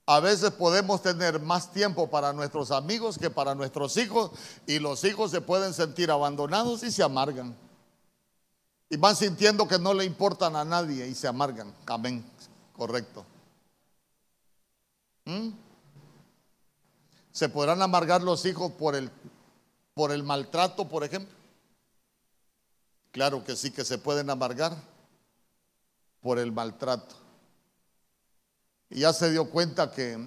[0.05, 4.29] A veces podemos tener más tiempo para nuestros amigos que para nuestros hijos
[4.67, 7.57] y los hijos se pueden sentir abandonados y se amargan.
[8.87, 11.73] Y van sintiendo que no le importan a nadie y se amargan.
[11.87, 12.23] Amén.
[12.77, 13.25] Correcto.
[15.25, 15.64] ¿Mm?
[17.35, 19.11] ¿Se podrán amargar los hijos por el,
[19.93, 21.35] por el maltrato, por ejemplo?
[23.11, 24.73] Claro que sí que se pueden amargar
[26.21, 27.13] por el maltrato.
[28.89, 30.17] Y ya se dio cuenta que,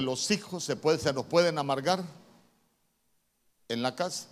[0.00, 2.04] los hijos se, puede, se nos pueden amargar
[3.66, 4.28] en la casa.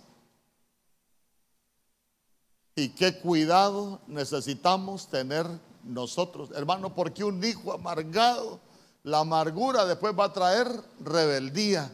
[2.73, 5.45] Y qué cuidado necesitamos tener
[5.83, 8.61] nosotros, hermano, porque un hijo amargado,
[9.03, 10.69] la amargura después va a traer
[11.01, 11.91] rebeldía.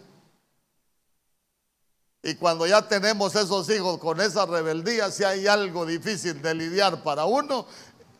[2.21, 7.01] Y cuando ya tenemos esos hijos con esa rebeldía, si hay algo difícil de lidiar
[7.01, 7.65] para uno,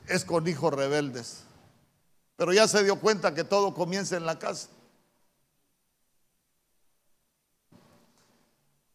[0.08, 1.44] es con hijos rebeldes.
[2.38, 4.70] Pero ya se dio cuenta que todo comienza en la casa.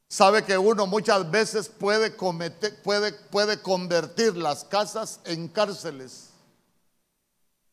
[0.08, 6.30] Sabe que uno muchas veces puede, cometer, puede, convertir las casas en cárceles.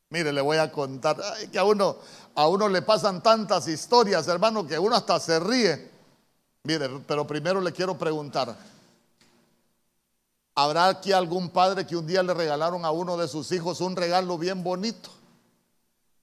[0.10, 1.18] Mire, le voy a contar
[1.52, 1.98] que a uno,
[2.36, 5.91] a uno le pasan tantas historias, hermano, que uno hasta se ríe.
[6.64, 8.56] Mire, pero primero le quiero preguntar,
[10.56, 13.96] ¿habrá aquí algún padre que un día le regalaron a uno de sus hijos un
[13.96, 15.10] regalo bien bonito?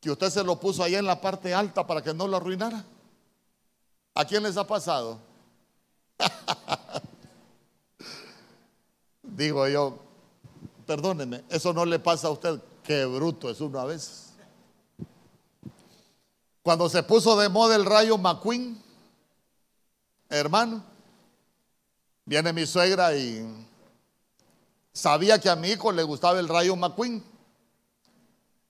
[0.00, 2.84] que usted se lo puso ahí en la parte alta para que no lo arruinara.
[4.14, 5.18] ¿A quién les ha pasado?
[9.22, 9.98] Digo yo,
[10.86, 12.60] perdóneme, eso no le pasa a usted.
[12.82, 14.32] Qué bruto es uno a veces.
[16.62, 18.82] Cuando se puso de moda el rayo McQueen,
[20.28, 20.82] hermano,
[22.24, 23.46] viene mi suegra y
[24.92, 27.22] sabía que a mi hijo le gustaba el rayo McQueen.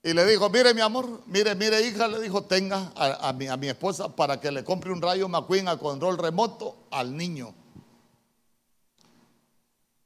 [0.01, 3.57] Y le dijo, mire mi amor, mire, mire hija, le dijo, tenga a, mi, a
[3.57, 7.53] mi, esposa para que le compre un rayo McQueen a control remoto al niño.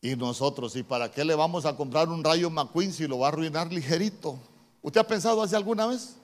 [0.02, 3.28] Y nosotros, ¿y para qué le vamos a comprar un rayo McQueen si lo va
[3.28, 4.40] a arruinar ligerito?
[4.82, 6.16] ¿Usted ha pensado así alguna vez?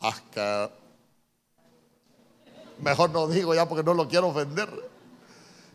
[0.00, 0.70] Ah,
[2.80, 4.68] mejor no digo ya porque no lo quiero ofender.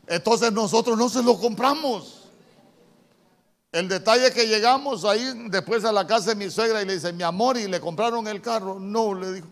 [0.07, 2.23] Entonces nosotros no se lo compramos.
[3.71, 7.11] El detalle que llegamos ahí después a la casa de mi suegra y le dice,
[7.11, 8.79] mi amor, y le compraron el carro.
[8.79, 9.47] No, le dijo.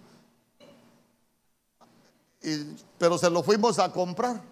[2.99, 4.50] pero se lo fuimos a comprar.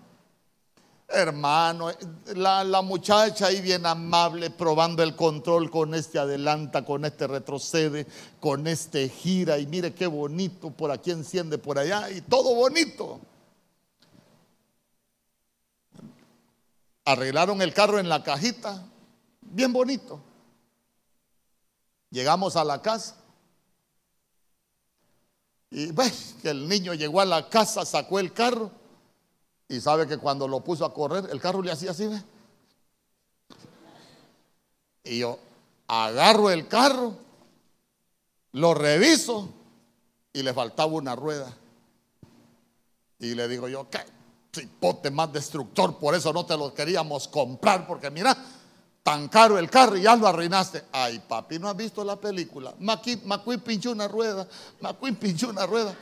[1.12, 1.90] Hermano,
[2.36, 8.06] la, la, muchacha ahí bien amable, probando el control con este adelanta, con este retrocede,
[8.40, 9.58] con este gira.
[9.58, 13.20] Y mire qué bonito, por aquí enciende, por allá, y todo bonito.
[17.06, 18.86] Arreglaron el carro en la cajita,
[19.42, 20.22] bien bonito.
[22.12, 23.16] Llegamos a la casa.
[25.72, 28.79] Y ve que el niño llegó a la casa, sacó el carro.
[29.70, 32.22] Y sabe que cuando lo puso a correr, el carro le hacía así, ¿ve?
[35.04, 35.40] Y yo
[35.88, 37.16] agarro el carro,
[38.54, 39.50] lo reviso
[40.34, 41.56] y le faltaba una rueda.
[43.20, 44.00] Y le digo yo, qué
[44.54, 48.36] cipote más destructor, por eso no te lo queríamos comprar, porque mira,
[49.04, 50.86] tan caro el carro y ya lo arruinaste.
[50.92, 52.74] Ay, papi, ¿no has visto la película?
[52.80, 54.48] McQueen, pinchó una rueda,
[54.82, 55.96] McQueen pinchó una rueda.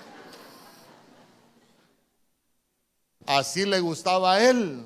[3.28, 4.84] Así le gustaba a él.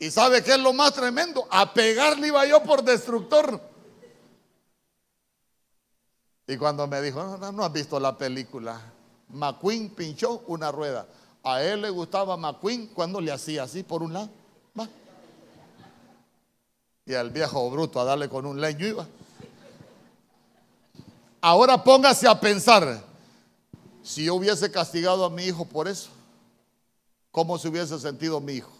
[0.00, 1.46] ¿Y sabe qué es lo más tremendo?
[1.50, 3.60] A pegarle iba yo por destructor.
[6.48, 8.80] Y cuando me dijo, no, no, no has visto la película,
[9.28, 11.06] McQueen pinchó una rueda.
[11.44, 14.30] A él le gustaba McQueen cuando le hacía así por un lado.
[14.78, 14.88] Va
[17.06, 19.06] y al viejo bruto a darle con un leño iba.
[21.40, 23.00] Ahora póngase a pensar,
[24.02, 26.10] si yo hubiese castigado a mi hijo por eso,
[27.36, 28.72] ¿cómo se hubiese sentido mi hijo?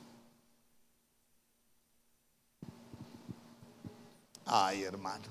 [4.47, 5.27] Ay, hermano,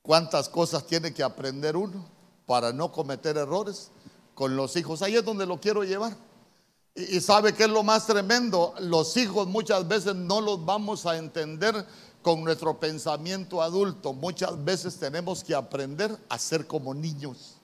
[0.00, 2.02] cuántas cosas tiene que aprender uno
[2.46, 3.90] para no cometer errores
[4.34, 5.02] con los hijos.
[5.02, 6.16] Ahí es donde lo quiero llevar.
[6.94, 11.18] Y, sabe que es lo más tremendo, los hijos muchas veces no los vamos a
[11.18, 11.84] entender
[12.22, 14.14] con nuestro pensamiento adulto.
[14.14, 17.58] Muchas veces tenemos que aprender a ser como niños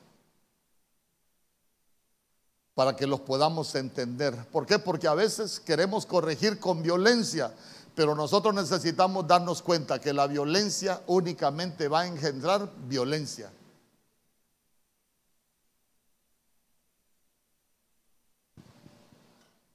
[2.81, 4.35] para que los podamos entender.
[4.47, 4.79] ¿Por qué?
[4.79, 7.53] Porque a veces queremos corregir con violencia,
[7.95, 13.53] pero nosotros necesitamos darnos cuenta que la violencia únicamente va a engendrar violencia.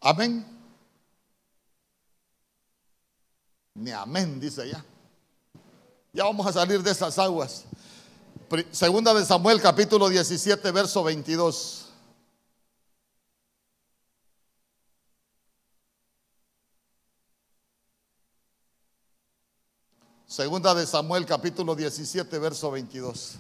[0.02, 0.44] Amén.
[3.76, 4.84] Ni amén, dice ya.
[6.12, 7.66] Ya vamos a salir de esas aguas.
[8.72, 11.85] Segunda de Samuel capítulo 17, verso 22.
[20.28, 23.36] Segunda de Samuel capítulo 17, verso 22.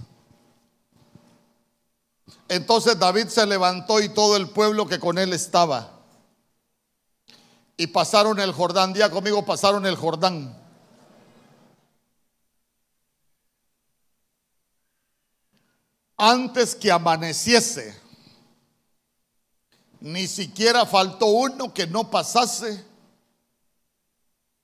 [2.47, 5.99] Entonces David se levantó y todo el pueblo que con él estaba.
[7.75, 8.93] Y pasaron el Jordán.
[8.93, 10.55] Día conmigo, pasaron el Jordán.
[16.17, 17.99] Antes que amaneciese,
[20.01, 22.85] ni siquiera faltó uno que no pasase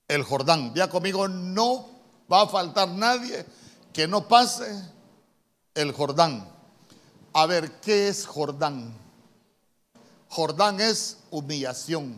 [0.07, 0.71] el Jordán.
[0.73, 1.90] Día conmigo, no
[2.31, 3.45] va a faltar nadie
[3.91, 4.71] que no pase
[5.73, 6.47] el Jordán.
[7.33, 8.97] A ver, ¿qué es Jordán?
[10.29, 12.17] Jordán es humillación.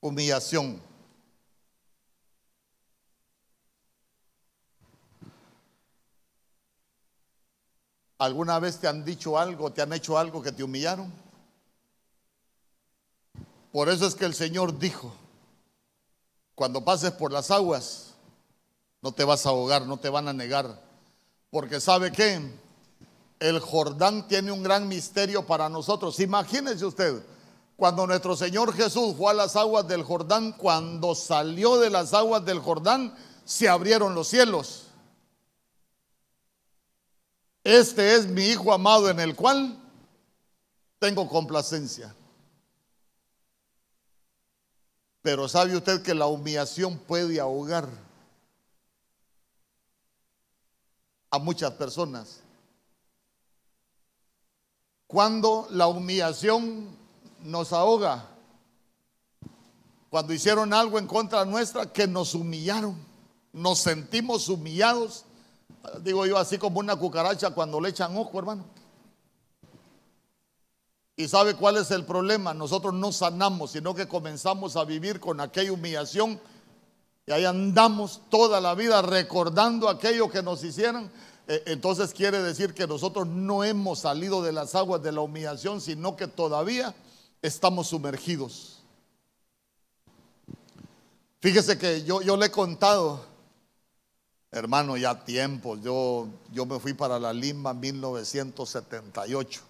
[0.00, 0.80] Humillación.
[8.18, 11.10] ¿Alguna vez te han dicho algo, te han hecho algo que te humillaron?
[13.72, 15.14] Por eso es que el Señor dijo,
[16.60, 18.08] cuando pases por las aguas,
[19.00, 20.78] no te vas a ahogar, no te van a negar.
[21.48, 22.38] Porque sabe que
[23.38, 26.20] el Jordán tiene un gran misterio para nosotros.
[26.20, 27.24] Imagínese usted,
[27.76, 32.44] cuando nuestro Señor Jesús fue a las aguas del Jordán, cuando salió de las aguas
[32.44, 34.88] del Jordán, se abrieron los cielos.
[37.64, 39.78] Este es mi Hijo amado en el cual
[40.98, 42.14] tengo complacencia.
[45.22, 47.88] Pero sabe usted que la humillación puede ahogar
[51.30, 52.40] a muchas personas.
[55.06, 56.88] Cuando la humillación
[57.42, 58.26] nos ahoga,
[60.08, 62.96] cuando hicieron algo en contra nuestra que nos humillaron,
[63.52, 65.24] nos sentimos humillados,
[66.02, 68.64] digo yo así como una cucaracha cuando le echan ojo, hermano.
[71.20, 72.54] ¿Y sabe cuál es el problema?
[72.54, 76.40] Nosotros no sanamos, sino que comenzamos a vivir con aquella humillación
[77.26, 81.10] y ahí andamos toda la vida recordando aquello que nos hicieron.
[81.46, 85.82] E, entonces quiere decir que nosotros no hemos salido de las aguas de la humillación,
[85.82, 86.94] sino que todavía
[87.42, 88.78] estamos sumergidos.
[91.40, 93.22] Fíjese que yo, yo le he contado,
[94.50, 99.69] hermano, ya tiempo, yo, yo me fui para la Lima en 1978.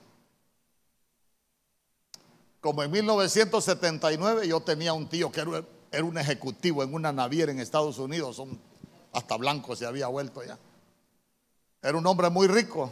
[2.61, 7.59] Como en 1979 yo tenía un tío que era, un ejecutivo en una naviera en
[7.59, 8.43] Estados Unidos,
[9.13, 10.59] hasta blanco se había vuelto ya.
[11.83, 12.91] Era un hombre muy rico.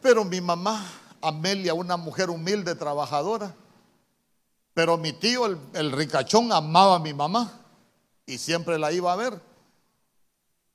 [0.00, 0.86] Pero mi mamá,
[1.20, 3.52] Amelia, una mujer humilde, trabajadora.
[4.72, 7.60] Pero mi tío, el, el ricachón, amaba a mi mamá
[8.26, 9.40] y siempre la iba a ver.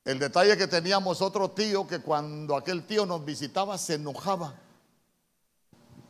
[0.04, 4.56] El detalle que teníamos otro tío que cuando aquel tío nos visitaba se enojaba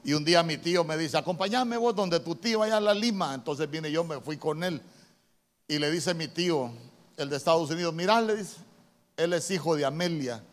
[0.04, 2.93] y un día mi tío me dice, acompáñame vos donde tu tío allá a la
[2.93, 3.34] Lima.
[3.34, 4.82] Entonces viene yo, me fui con él.
[5.68, 6.72] Y le dice mi tío,
[7.18, 8.58] el de Estados Unidos, mira, le dice,
[9.16, 10.43] él es hijo de Amelia.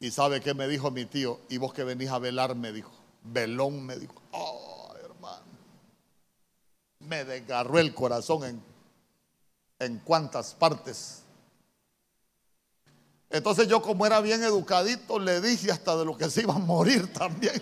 [0.00, 2.92] Y sabe qué me dijo mi tío, y vos que venís a velar, me dijo,
[3.24, 5.42] velón, me dijo, oh, hermano.
[7.00, 8.62] Me desgarró el corazón en,
[9.80, 11.24] en cuantas partes.
[13.30, 16.58] Entonces yo como era bien educadito, le dije hasta de lo que se iba a
[16.58, 17.60] morir también.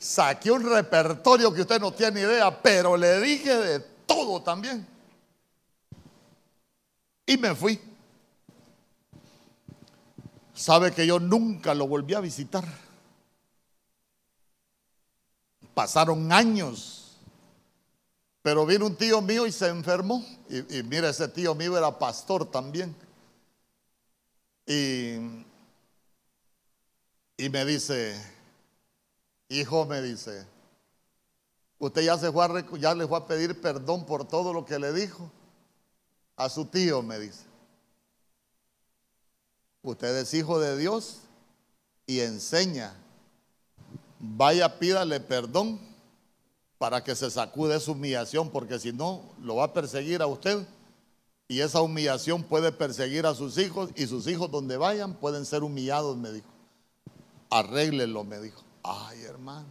[0.00, 4.86] Saqué un repertorio que usted no tiene idea, pero le dije de todo también.
[7.26, 7.78] Y me fui.
[10.54, 12.64] Sabe que yo nunca lo volví a visitar.
[15.74, 17.18] Pasaron años.
[18.40, 20.24] Pero vino un tío mío y se enfermó.
[20.48, 22.96] Y, y mira, ese tío mío era pastor también.
[24.66, 25.44] Y,
[27.36, 28.39] y me dice,
[29.50, 30.46] Hijo me dice,
[31.80, 35.28] usted ya, a, le fue a pedir perdón por todo lo que le dijo
[36.36, 37.44] a su tío, me dice.
[39.82, 41.22] Usted es hijo de Dios
[42.06, 42.94] y enseña.
[44.20, 45.80] Vaya, pídale perdón
[46.78, 50.64] para que se sacude su humillación, porque si no, lo va a perseguir a usted.
[51.48, 55.64] Y esa humillación puede perseguir a sus hijos y sus hijos donde vayan pueden ser
[55.64, 56.48] humillados, me dijo.
[57.50, 58.69] Arréglelo, me dijo.
[58.82, 59.68] Ay, hermano.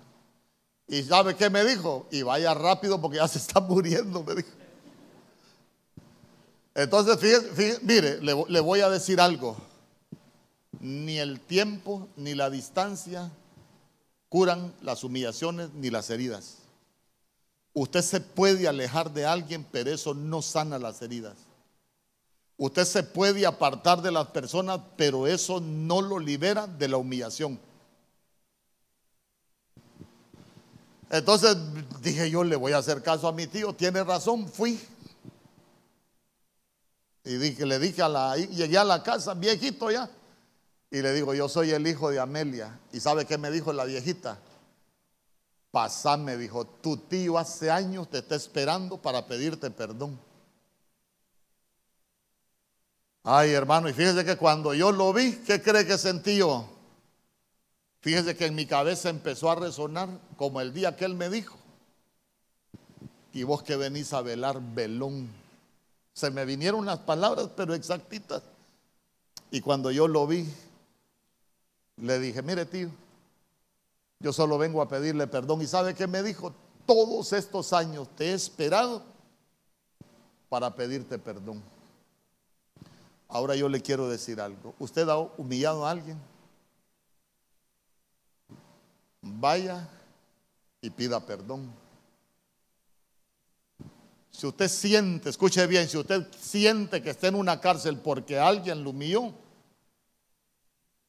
[0.88, 2.08] ¿Y sabe qué me dijo?
[2.12, 4.50] Y vaya rápido porque ya se está muriendo, me dijo.
[6.74, 9.58] Entonces, fíjese, mire, le, le voy a decir algo.
[10.80, 13.32] Ni el tiempo ni la distancia
[14.30, 16.58] curan las humillaciones ni las heridas.
[17.74, 21.36] Usted se puede alejar de alguien, pero eso no sana las heridas.
[22.58, 27.60] Usted se puede apartar de las personas, pero eso no lo libera de la humillación.
[31.10, 31.58] Entonces
[32.02, 34.80] dije yo, le voy a hacer caso a mi tío, tiene razón, fui.
[37.24, 40.10] Y dije, le dije a la, llegué a la casa, viejito ya,
[40.92, 42.80] y le digo, yo soy el hijo de Amelia.
[42.92, 44.40] ¿Y sabe qué me dijo la viejita?
[45.72, 50.20] Pasame, dijo, tu tío hace años te está esperando para pedirte perdón.
[53.24, 56.68] Ay, hermano, y fíjese que cuando yo lo vi, ¿qué cree que sentí yo?
[58.02, 61.58] Fíjese que en mi cabeza empezó a resonar como el día que él me dijo.
[63.34, 65.30] Y vos que venís a velar velón.
[66.14, 68.42] Se me vinieron las palabras, pero exactitas.
[69.52, 70.48] Y cuando yo lo vi,
[71.98, 72.90] le dije, mire tío,
[74.20, 75.62] yo solo vengo a pedirle perdón.
[75.62, 76.54] ¿Y sabe qué me dijo?
[76.86, 79.04] Todos estos años te he esperado
[80.50, 81.62] para pedirte perdón.
[83.28, 84.74] Ahora yo le quiero decir algo.
[84.80, 86.18] ¿Usted ha humillado a alguien?
[89.22, 89.88] Vaya
[90.82, 91.72] y pida perdón.
[94.32, 98.84] Si usted siente, escuche bien, si usted siente que está en una cárcel porque alguien
[98.84, 99.34] lo humilló,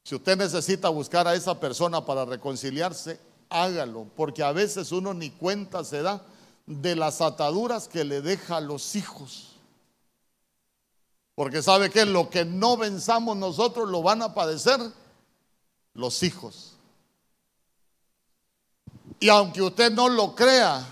[0.02, 5.30] si usted necesita buscar a esa persona para reconciliarse, hágalo, porque a veces uno ni
[5.30, 6.24] cuenta se da
[6.66, 9.56] de las ataduras que le deja a los hijos.
[11.34, 14.80] Porque sabe que lo que no venzamos nosotros lo van a padecer
[15.94, 16.69] los hijos.
[19.20, 20.86] Y aunque usted no lo crea,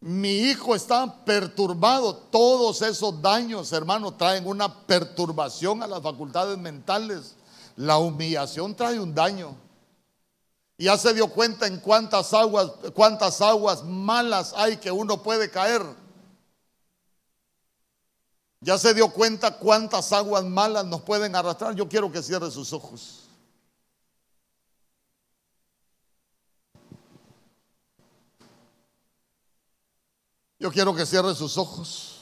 [0.00, 2.16] mi hijo está perturbado.
[2.16, 7.36] Todos esos daños, hermano, traen una perturbación a las facultades mentales.
[7.76, 9.54] La humillación trae un daño.
[10.78, 15.82] Ya se dio cuenta en cuántas aguas, cuántas aguas malas hay que uno puede caer.
[18.60, 21.74] Ya se dio cuenta cuántas aguas malas nos pueden arrastrar.
[21.74, 23.21] Yo quiero que cierre sus ojos.
[30.62, 32.20] Yo quiero que cierre sus ojos.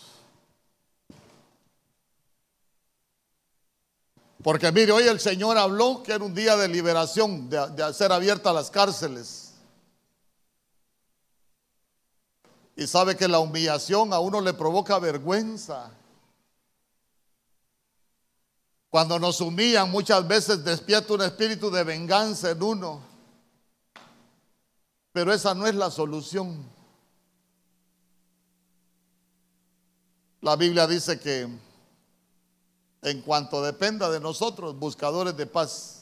[4.42, 8.10] Porque mire, hoy el Señor habló que era un día de liberación, de, de hacer
[8.10, 9.52] abiertas las cárceles.
[12.76, 15.90] Y sabe que la humillación a uno le provoca vergüenza.
[18.88, 23.02] Cuando nos humillan muchas veces despierta un espíritu de venganza en uno.
[25.12, 26.79] Pero esa no es la solución.
[30.42, 31.46] La Biblia dice que
[33.02, 36.00] en cuanto dependa de nosotros, buscadores de paz,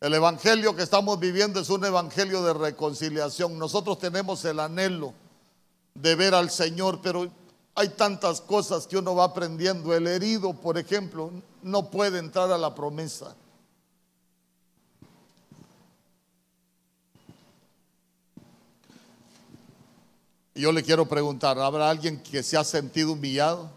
[0.00, 3.58] el evangelio que estamos viviendo es un evangelio de reconciliación.
[3.58, 5.14] Nosotros tenemos el anhelo
[5.94, 7.30] de ver al Señor, pero
[7.74, 9.94] hay tantas cosas que uno va aprendiendo.
[9.94, 11.30] El herido, por ejemplo,
[11.62, 13.34] no puede entrar a la promesa.
[20.56, 23.70] Yo le quiero preguntar, ¿habrá alguien que se ha sentido humillado?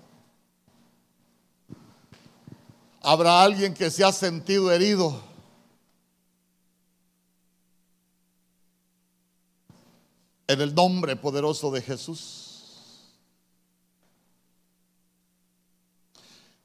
[3.02, 5.22] ¿Habrá alguien que se ha sentido herido?
[10.48, 12.50] En el nombre poderoso de Jesús.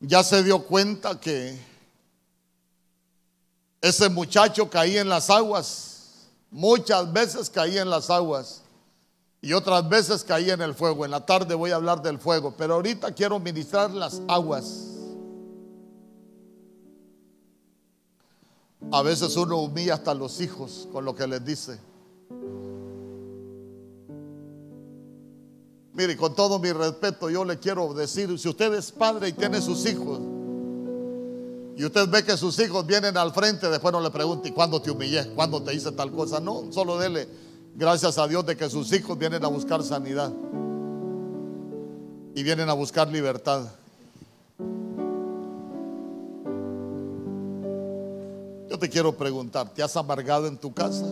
[0.06, 1.58] ya se dio cuenta que
[3.80, 8.63] ese muchacho caía en las aguas, muchas veces caía en las aguas
[9.44, 11.04] y otras veces caía en el fuego.
[11.04, 14.96] En la tarde voy a hablar del fuego, pero ahorita quiero ministrar las aguas.
[18.90, 21.78] A veces uno humilla hasta los hijos con lo que les dice.
[25.92, 29.60] Mire, con todo mi respeto, yo le quiero decir, si usted es padre y tiene
[29.60, 30.20] sus hijos,
[31.76, 34.80] y usted ve que sus hijos vienen al frente, después no le pregunte, ¿y cuándo
[34.80, 35.34] te humillé?
[35.34, 36.40] ¿Cuándo te hice tal cosa?
[36.40, 37.43] No, solo dele
[37.76, 40.32] gracias a Dios de que sus hijos vienen a buscar sanidad
[42.34, 43.66] y vienen a buscar libertad.
[48.68, 51.06] Yo te quiero preguntar, ¿te has amargado en tu casa?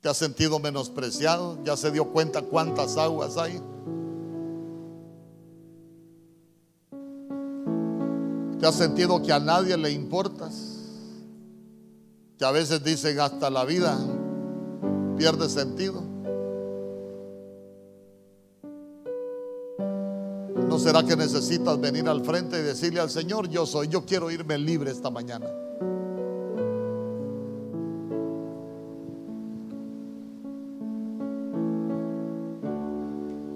[0.00, 1.58] ¿Te has sentido menospreciado?
[1.64, 3.60] ¿Ya se dio cuenta cuántas aguas hay?
[8.60, 10.67] ¿Te has sentido que a nadie le importas?
[12.38, 13.98] Que a veces dicen hasta la vida
[15.16, 16.02] pierde sentido.
[20.68, 24.30] ¿No será que necesitas venir al frente y decirle al Señor, yo soy, yo quiero
[24.30, 25.46] irme libre esta mañana?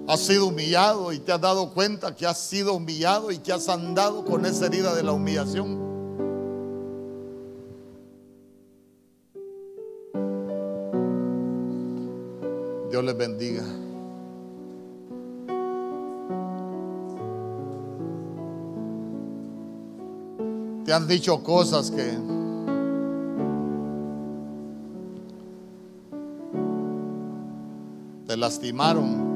[0.05, 3.69] Has sido humillado y te has dado cuenta que has sido humillado y que has
[3.69, 5.92] andado con esa herida de la humillación.
[13.03, 13.63] Les bendiga.
[20.85, 22.17] Te han dicho cosas que
[28.25, 29.32] te lastimaron.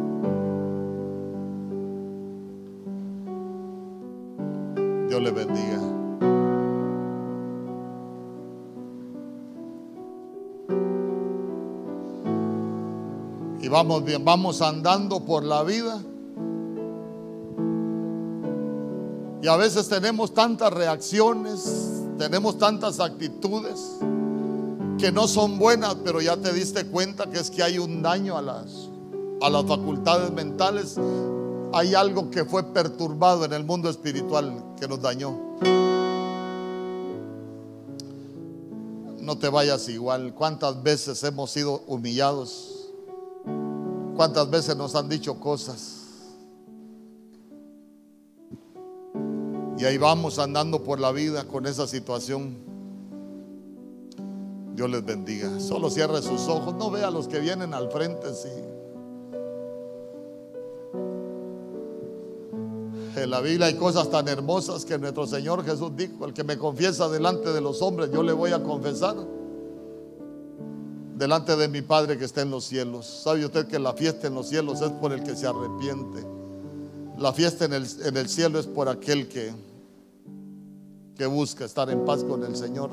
[13.78, 16.02] Vamos bien, vamos andando por la vida.
[19.44, 24.00] Y a veces tenemos tantas reacciones, tenemos tantas actitudes
[24.98, 28.36] que no son buenas, pero ya te diste cuenta que es que hay un daño
[28.36, 28.90] a las,
[29.42, 30.98] a las facultades mentales
[31.72, 35.38] hay algo que fue perturbado en el mundo espiritual que nos dañó.
[39.20, 40.34] No te vayas igual.
[40.34, 42.77] ¿Cuántas veces hemos sido humillados?
[44.18, 46.06] ¿Cuántas veces nos han dicho cosas?
[49.78, 52.58] Y ahí vamos andando por la vida con esa situación.
[54.74, 55.60] Dios les bendiga.
[55.60, 56.74] Solo cierre sus ojos.
[56.74, 58.34] No vea a los que vienen al frente.
[58.34, 58.50] Sí.
[63.18, 66.58] En la Biblia hay cosas tan hermosas que nuestro Señor Jesús dijo, el que me
[66.58, 69.16] confiesa delante de los hombres, yo le voy a confesar
[71.18, 73.06] delante de mi Padre que está en los cielos.
[73.24, 76.24] ¿Sabe usted que la fiesta en los cielos es por el que se arrepiente?
[77.18, 79.52] La fiesta en el, en el cielo es por aquel que,
[81.16, 82.92] que busca estar en paz con el Señor.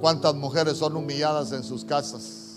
[0.00, 2.51] ¿Cuántas mujeres son humilladas en sus casas?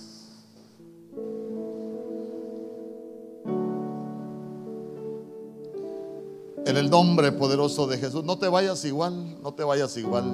[6.65, 8.23] En el nombre poderoso de Jesús.
[8.23, 10.25] No te vayas igual, no te vayas igual.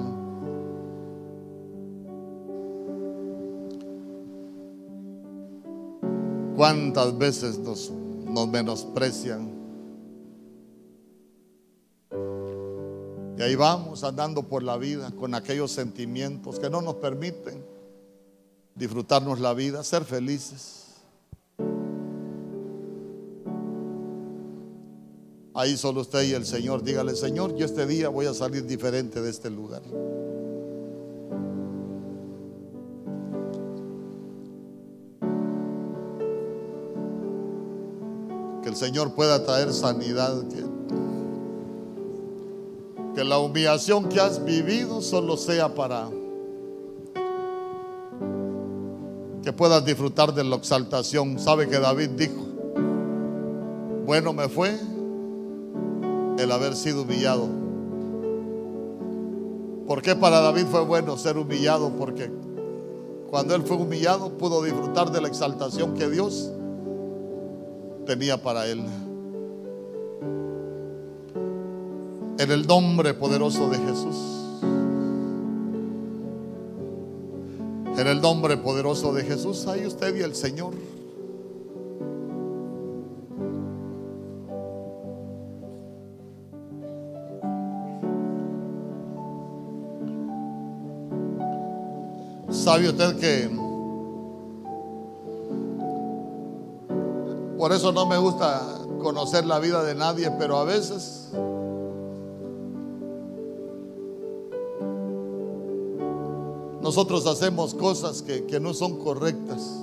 [6.56, 9.52] ¿Cuántas veces nos, nos menosprecian?
[13.36, 17.64] Y ahí vamos andando por la vida con aquellos sentimientos que no nos permiten
[18.74, 20.81] disfrutarnos la vida, ser felices.
[25.54, 26.82] Ahí solo usted y el Señor.
[26.82, 29.82] Dígale, Señor, yo este día voy a salir diferente de este lugar.
[38.62, 40.42] Que el Señor pueda traer sanidad.
[43.14, 46.08] Que, la humillación que has vivido solo sea para
[49.44, 51.38] que puedas disfrutar de la exaltación.
[51.38, 52.40] Sabe que David dijo,
[54.06, 54.76] bueno me fue
[56.38, 57.48] el haber sido humillado.
[59.86, 61.90] ¿Por qué para David fue bueno ser humillado?
[61.98, 62.30] Porque
[63.30, 66.50] cuando él fue humillado pudo disfrutar de la exaltación que Dios
[68.06, 68.82] tenía para él.
[72.38, 74.16] En el nombre poderoso de Jesús.
[77.98, 80.72] En el nombre poderoso de Jesús, ahí usted y el Señor.
[92.62, 93.50] ¿Sabe usted que
[97.58, 98.62] por eso no me gusta
[99.02, 101.28] conocer la vida de nadie, pero a veces
[106.80, 109.82] nosotros hacemos cosas que, que no son correctas.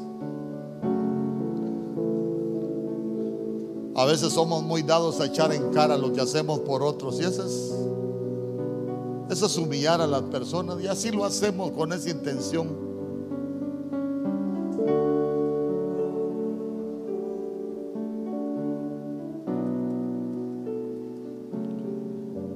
[3.94, 7.26] A veces somos muy dados a echar en cara lo que hacemos por otros y
[7.26, 7.79] eso es
[9.30, 12.90] eso es humillar a las personas y así lo hacemos con esa intención.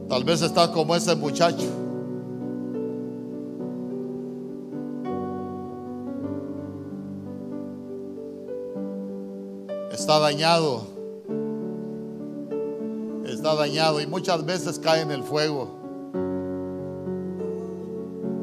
[0.09, 1.67] Tal vez está como ese muchacho.
[9.91, 10.87] Está dañado.
[13.27, 15.82] Está dañado y muchas veces cae en el fuego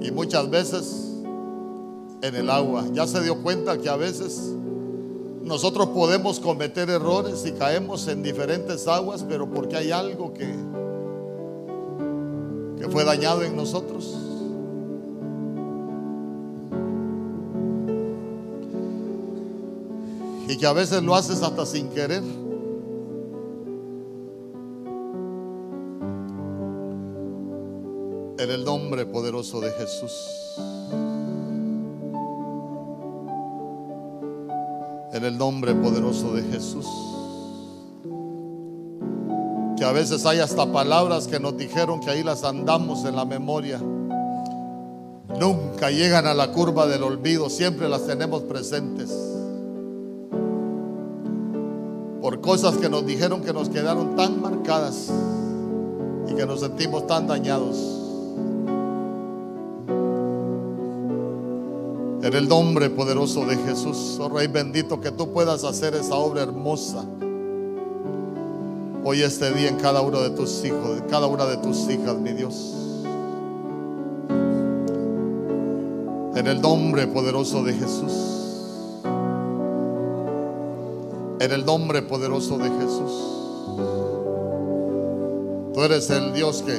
[0.00, 1.10] y muchas veces
[2.22, 2.84] en el agua.
[2.92, 4.54] Ya se dio cuenta que a veces
[5.42, 10.46] Nosotros podemos cometer errores y caemos en diferentes aguas, pero porque hay algo que,
[12.78, 14.14] que fue dañado en nosotros.
[20.46, 22.22] Y que a veces lo haces hasta sin querer.
[28.40, 30.12] En el nombre poderoso de Jesús.
[35.12, 36.86] En el nombre poderoso de Jesús.
[39.76, 43.26] Que a veces hay hasta palabras que nos dijeron que ahí las andamos en la
[43.26, 43.78] memoria.
[45.38, 49.10] Nunca llegan a la curva del olvido, siempre las tenemos presentes.
[52.22, 55.10] Por cosas que nos dijeron que nos quedaron tan marcadas
[56.26, 57.99] y que nos sentimos tan dañados.
[62.22, 66.42] En el nombre poderoso de Jesús, oh Rey bendito, que tú puedas hacer esa obra
[66.42, 67.02] hermosa.
[69.02, 72.16] Hoy este día en cada uno de tus hijos, en cada una de tus hijas,
[72.16, 72.74] mi Dios.
[76.36, 78.12] En el nombre poderoso de Jesús.
[81.40, 83.40] En el nombre poderoso de Jesús.
[85.72, 86.78] Tú eres el Dios que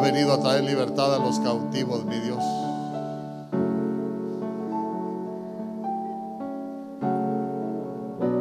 [0.00, 2.42] venido a traer libertad a los cautivos, mi Dios.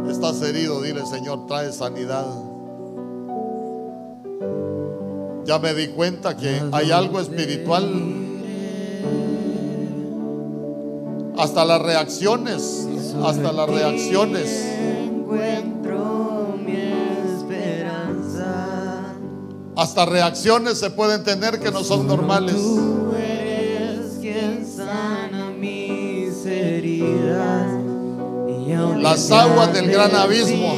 [0.10, 2.26] Estás herido, dile Señor, trae sanidad.
[5.46, 7.90] Ya me di cuenta que hay algo espiritual.
[11.38, 12.88] Hasta las reacciones,
[13.24, 14.99] hasta las reacciones.
[19.80, 22.54] Hasta reacciones se pueden tener que no son normales.
[22.54, 27.72] Tú eres quien sana mis heridas.
[28.50, 30.74] Y Las aguas del gran abismo.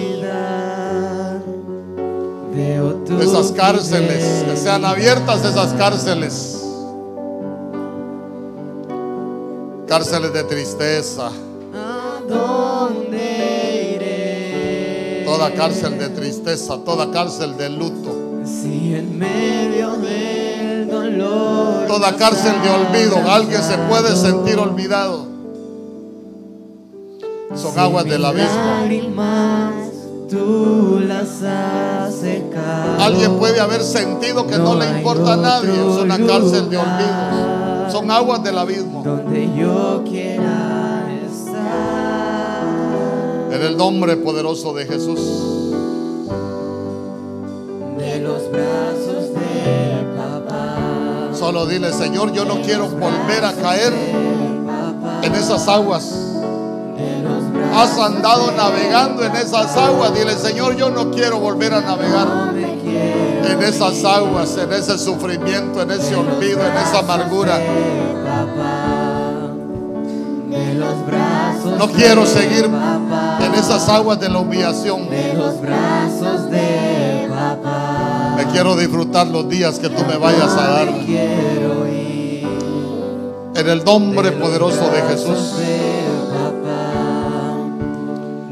[3.20, 6.64] Esas cárceles, que sean abiertas esas cárceles.
[9.88, 11.32] Cárceles de tristeza,
[11.74, 15.24] ¿A dónde iré?
[15.26, 18.21] toda cárcel de tristeza, toda cárcel de luto,
[18.52, 21.88] Si en medio del dolor.
[21.88, 25.26] toda cárcel de olvido, alguien se puede sentir olvidado.
[27.56, 28.50] Son aguas del abismo.
[28.56, 29.74] Lágrimas,
[30.30, 33.02] tú las has secado.
[33.02, 37.92] Alguien puede haber sentido que no le importa a nadie, es una cárcel de olvidos.
[37.92, 39.02] Son aguas del abismo.
[39.04, 42.64] Donde yo quiera estar.
[43.54, 45.61] En el nombre poderoso de Jesús.
[51.52, 53.94] Dile, Señor, yo no quiero volver a caer
[55.22, 56.10] en esas aguas.
[57.76, 60.14] Has andado navegando en esas aguas.
[60.14, 65.92] Dile, Señor, yo no quiero volver a navegar en esas aguas, en ese sufrimiento, en
[65.92, 67.60] ese olvido, en esa amargura.
[71.78, 75.10] No quiero seguir en esas aguas de la humillación.
[78.52, 80.88] Quiero disfrutar los días que tú me vayas a dar.
[83.56, 85.54] En el nombre poderoso de Jesús.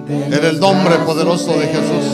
[0.08, 2.06] En el nombre poderoso de Jesús.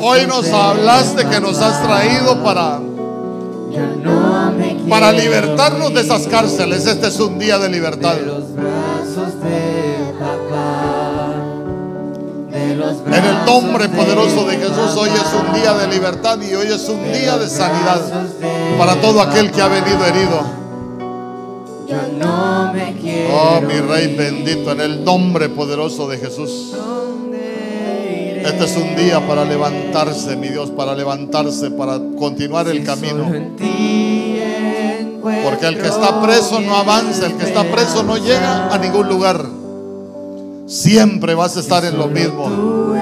[0.00, 2.80] Hoy nos hablaste que nos has traído para,
[4.88, 6.86] para libertarnos de esas cárceles.
[6.86, 8.16] Este es un día de libertad.
[13.52, 17.02] Nombre de poderoso de Jesús, hoy es un día de libertad y hoy es un
[17.12, 18.00] día de sanidad
[18.78, 20.40] para todo aquel que ha venido herido.
[23.30, 26.72] Oh, mi Rey bendito, en el nombre poderoso de Jesús.
[28.42, 33.30] Este es un día para levantarse, mi Dios, para levantarse, para continuar el camino.
[35.44, 39.10] Porque el que está preso no avanza, el que está preso no llega a ningún
[39.10, 39.44] lugar.
[40.66, 42.92] Siempre vas a estar en lo mismo.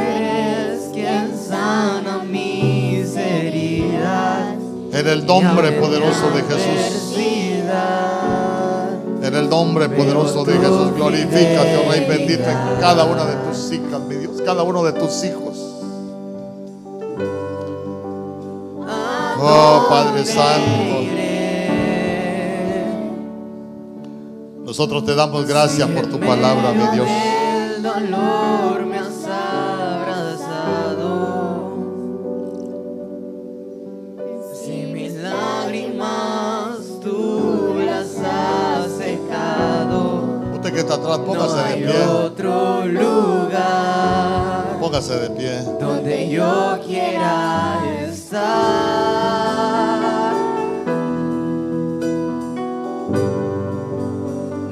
[5.01, 7.17] En el nombre poderoso de Jesús.
[9.23, 13.73] En el nombre poderoso de Jesús, glorifícate, oh Rey bendito, en cada una de tus
[13.73, 15.57] hijas, mi Dios, cada uno de tus hijos.
[19.43, 21.01] Oh Padre Santo,
[24.67, 27.09] nosotros te damos gracias por tu palabra, mi Dios.
[40.91, 42.03] Está atrás, No póngase de hay pie.
[42.07, 45.61] otro lugar Póngase de pie.
[45.79, 47.79] donde yo quiera
[48.11, 48.51] estar.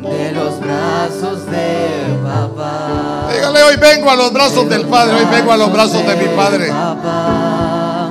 [0.03, 3.29] De los brazos de papá.
[3.33, 6.29] Dígale, hoy vengo a los brazos del Padre, hoy vengo a los brazos de mi
[6.37, 6.69] Padre.
[6.69, 8.11] Papá,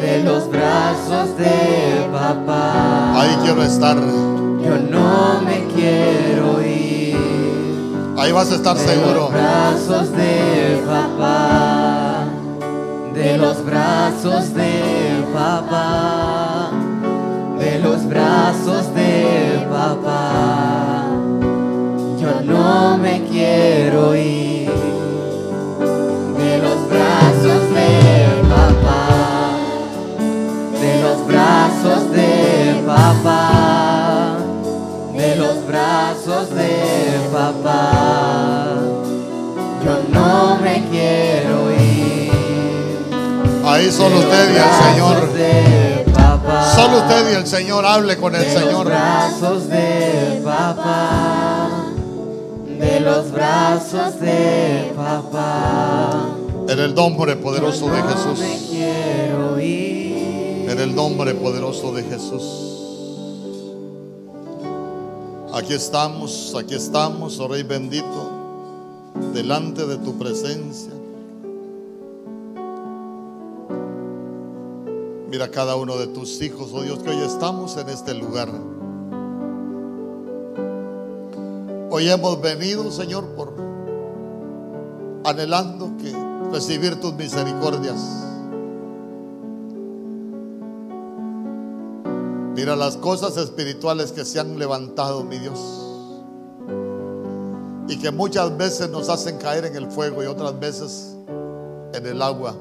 [0.00, 3.20] de los brazos de papá.
[3.20, 3.96] Ahí quiero estar.
[3.96, 6.59] Yo no me quiero ir.
[8.20, 9.14] Ahí vas a estar De seguro.
[9.14, 12.24] los brazos de papá.
[13.14, 16.68] De los brazos de papá.
[17.58, 21.06] De los brazos de papá.
[22.20, 24.70] Yo no me quiero ir.
[26.36, 29.56] De los brazos de papá.
[30.78, 33.59] De los brazos de papá.
[35.70, 38.74] De los brazos de papá.
[39.84, 42.30] Yo no me quiero ir.
[43.64, 44.62] Ahí solo usted y el
[44.94, 45.32] Señor.
[45.32, 46.74] de papá.
[46.74, 47.86] Solo usted y el Señor.
[47.86, 48.86] Hable con el De los Señor.
[48.86, 51.68] brazos de papá.
[52.66, 56.30] De los brazos de papá.
[56.68, 58.40] En el nombre poderoso de Jesús.
[60.68, 62.79] En el nombre poderoso de Jesús.
[65.60, 68.30] Aquí estamos, aquí estamos, oh Rey bendito,
[69.34, 70.90] delante de tu presencia.
[75.28, 78.48] Mira cada uno de tus hijos, oh Dios, que hoy estamos en este lugar.
[81.90, 83.52] Hoy hemos venido, Señor, por
[85.24, 86.10] anhelando que
[86.50, 88.29] recibir tus misericordias.
[92.60, 95.58] Mira las cosas espirituales que se han levantado, mi Dios.
[97.88, 101.16] Y que muchas veces nos hacen caer en el fuego y otras veces
[101.94, 102.54] en el agua.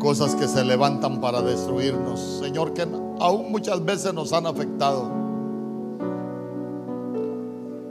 [0.00, 2.40] Cosas que se levantan para destruirnos.
[2.42, 2.88] Señor, que
[3.20, 5.08] aún muchas veces nos han afectado.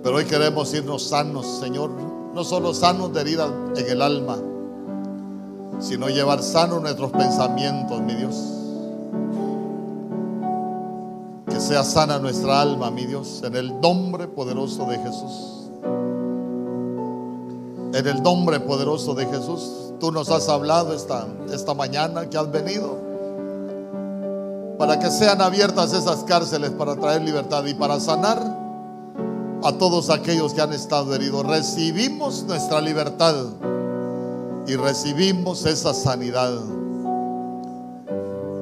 [0.04, 1.90] Pero hoy queremos irnos sanos, Señor.
[2.34, 4.38] No solo sanos de heridas en el alma,
[5.80, 8.57] sino llevar sanos nuestros pensamientos, mi Dios.
[11.68, 15.70] Sea sana nuestra alma, mi Dios, en el nombre poderoso de Jesús.
[17.94, 22.50] En el nombre poderoso de Jesús, tú nos has hablado esta, esta mañana que has
[22.50, 22.98] venido
[24.78, 28.40] para que sean abiertas esas cárceles para traer libertad y para sanar
[29.62, 31.46] a todos aquellos que han estado heridos.
[31.46, 33.36] Recibimos nuestra libertad
[34.68, 36.77] y recibimos esa sanidad.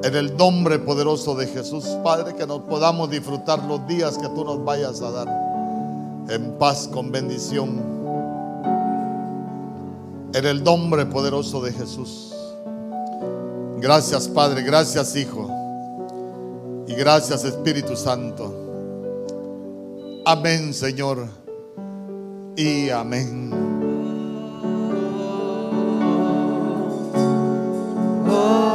[0.04, 4.44] En el nombre poderoso de Jesús, Padre, que nos podamos disfrutar los días que tú
[4.44, 5.28] nos vayas a dar.
[6.28, 7.80] En paz, con bendición.
[10.32, 12.34] En el nombre poderoso de Jesús.
[13.78, 14.62] Gracias, Padre.
[14.62, 15.50] Gracias, Hijo.
[16.86, 18.66] Y gracias, Espíritu Santo.
[20.24, 21.28] Amén, Señor.
[22.56, 23.50] Y amén.
[28.28, 28.65] Oh,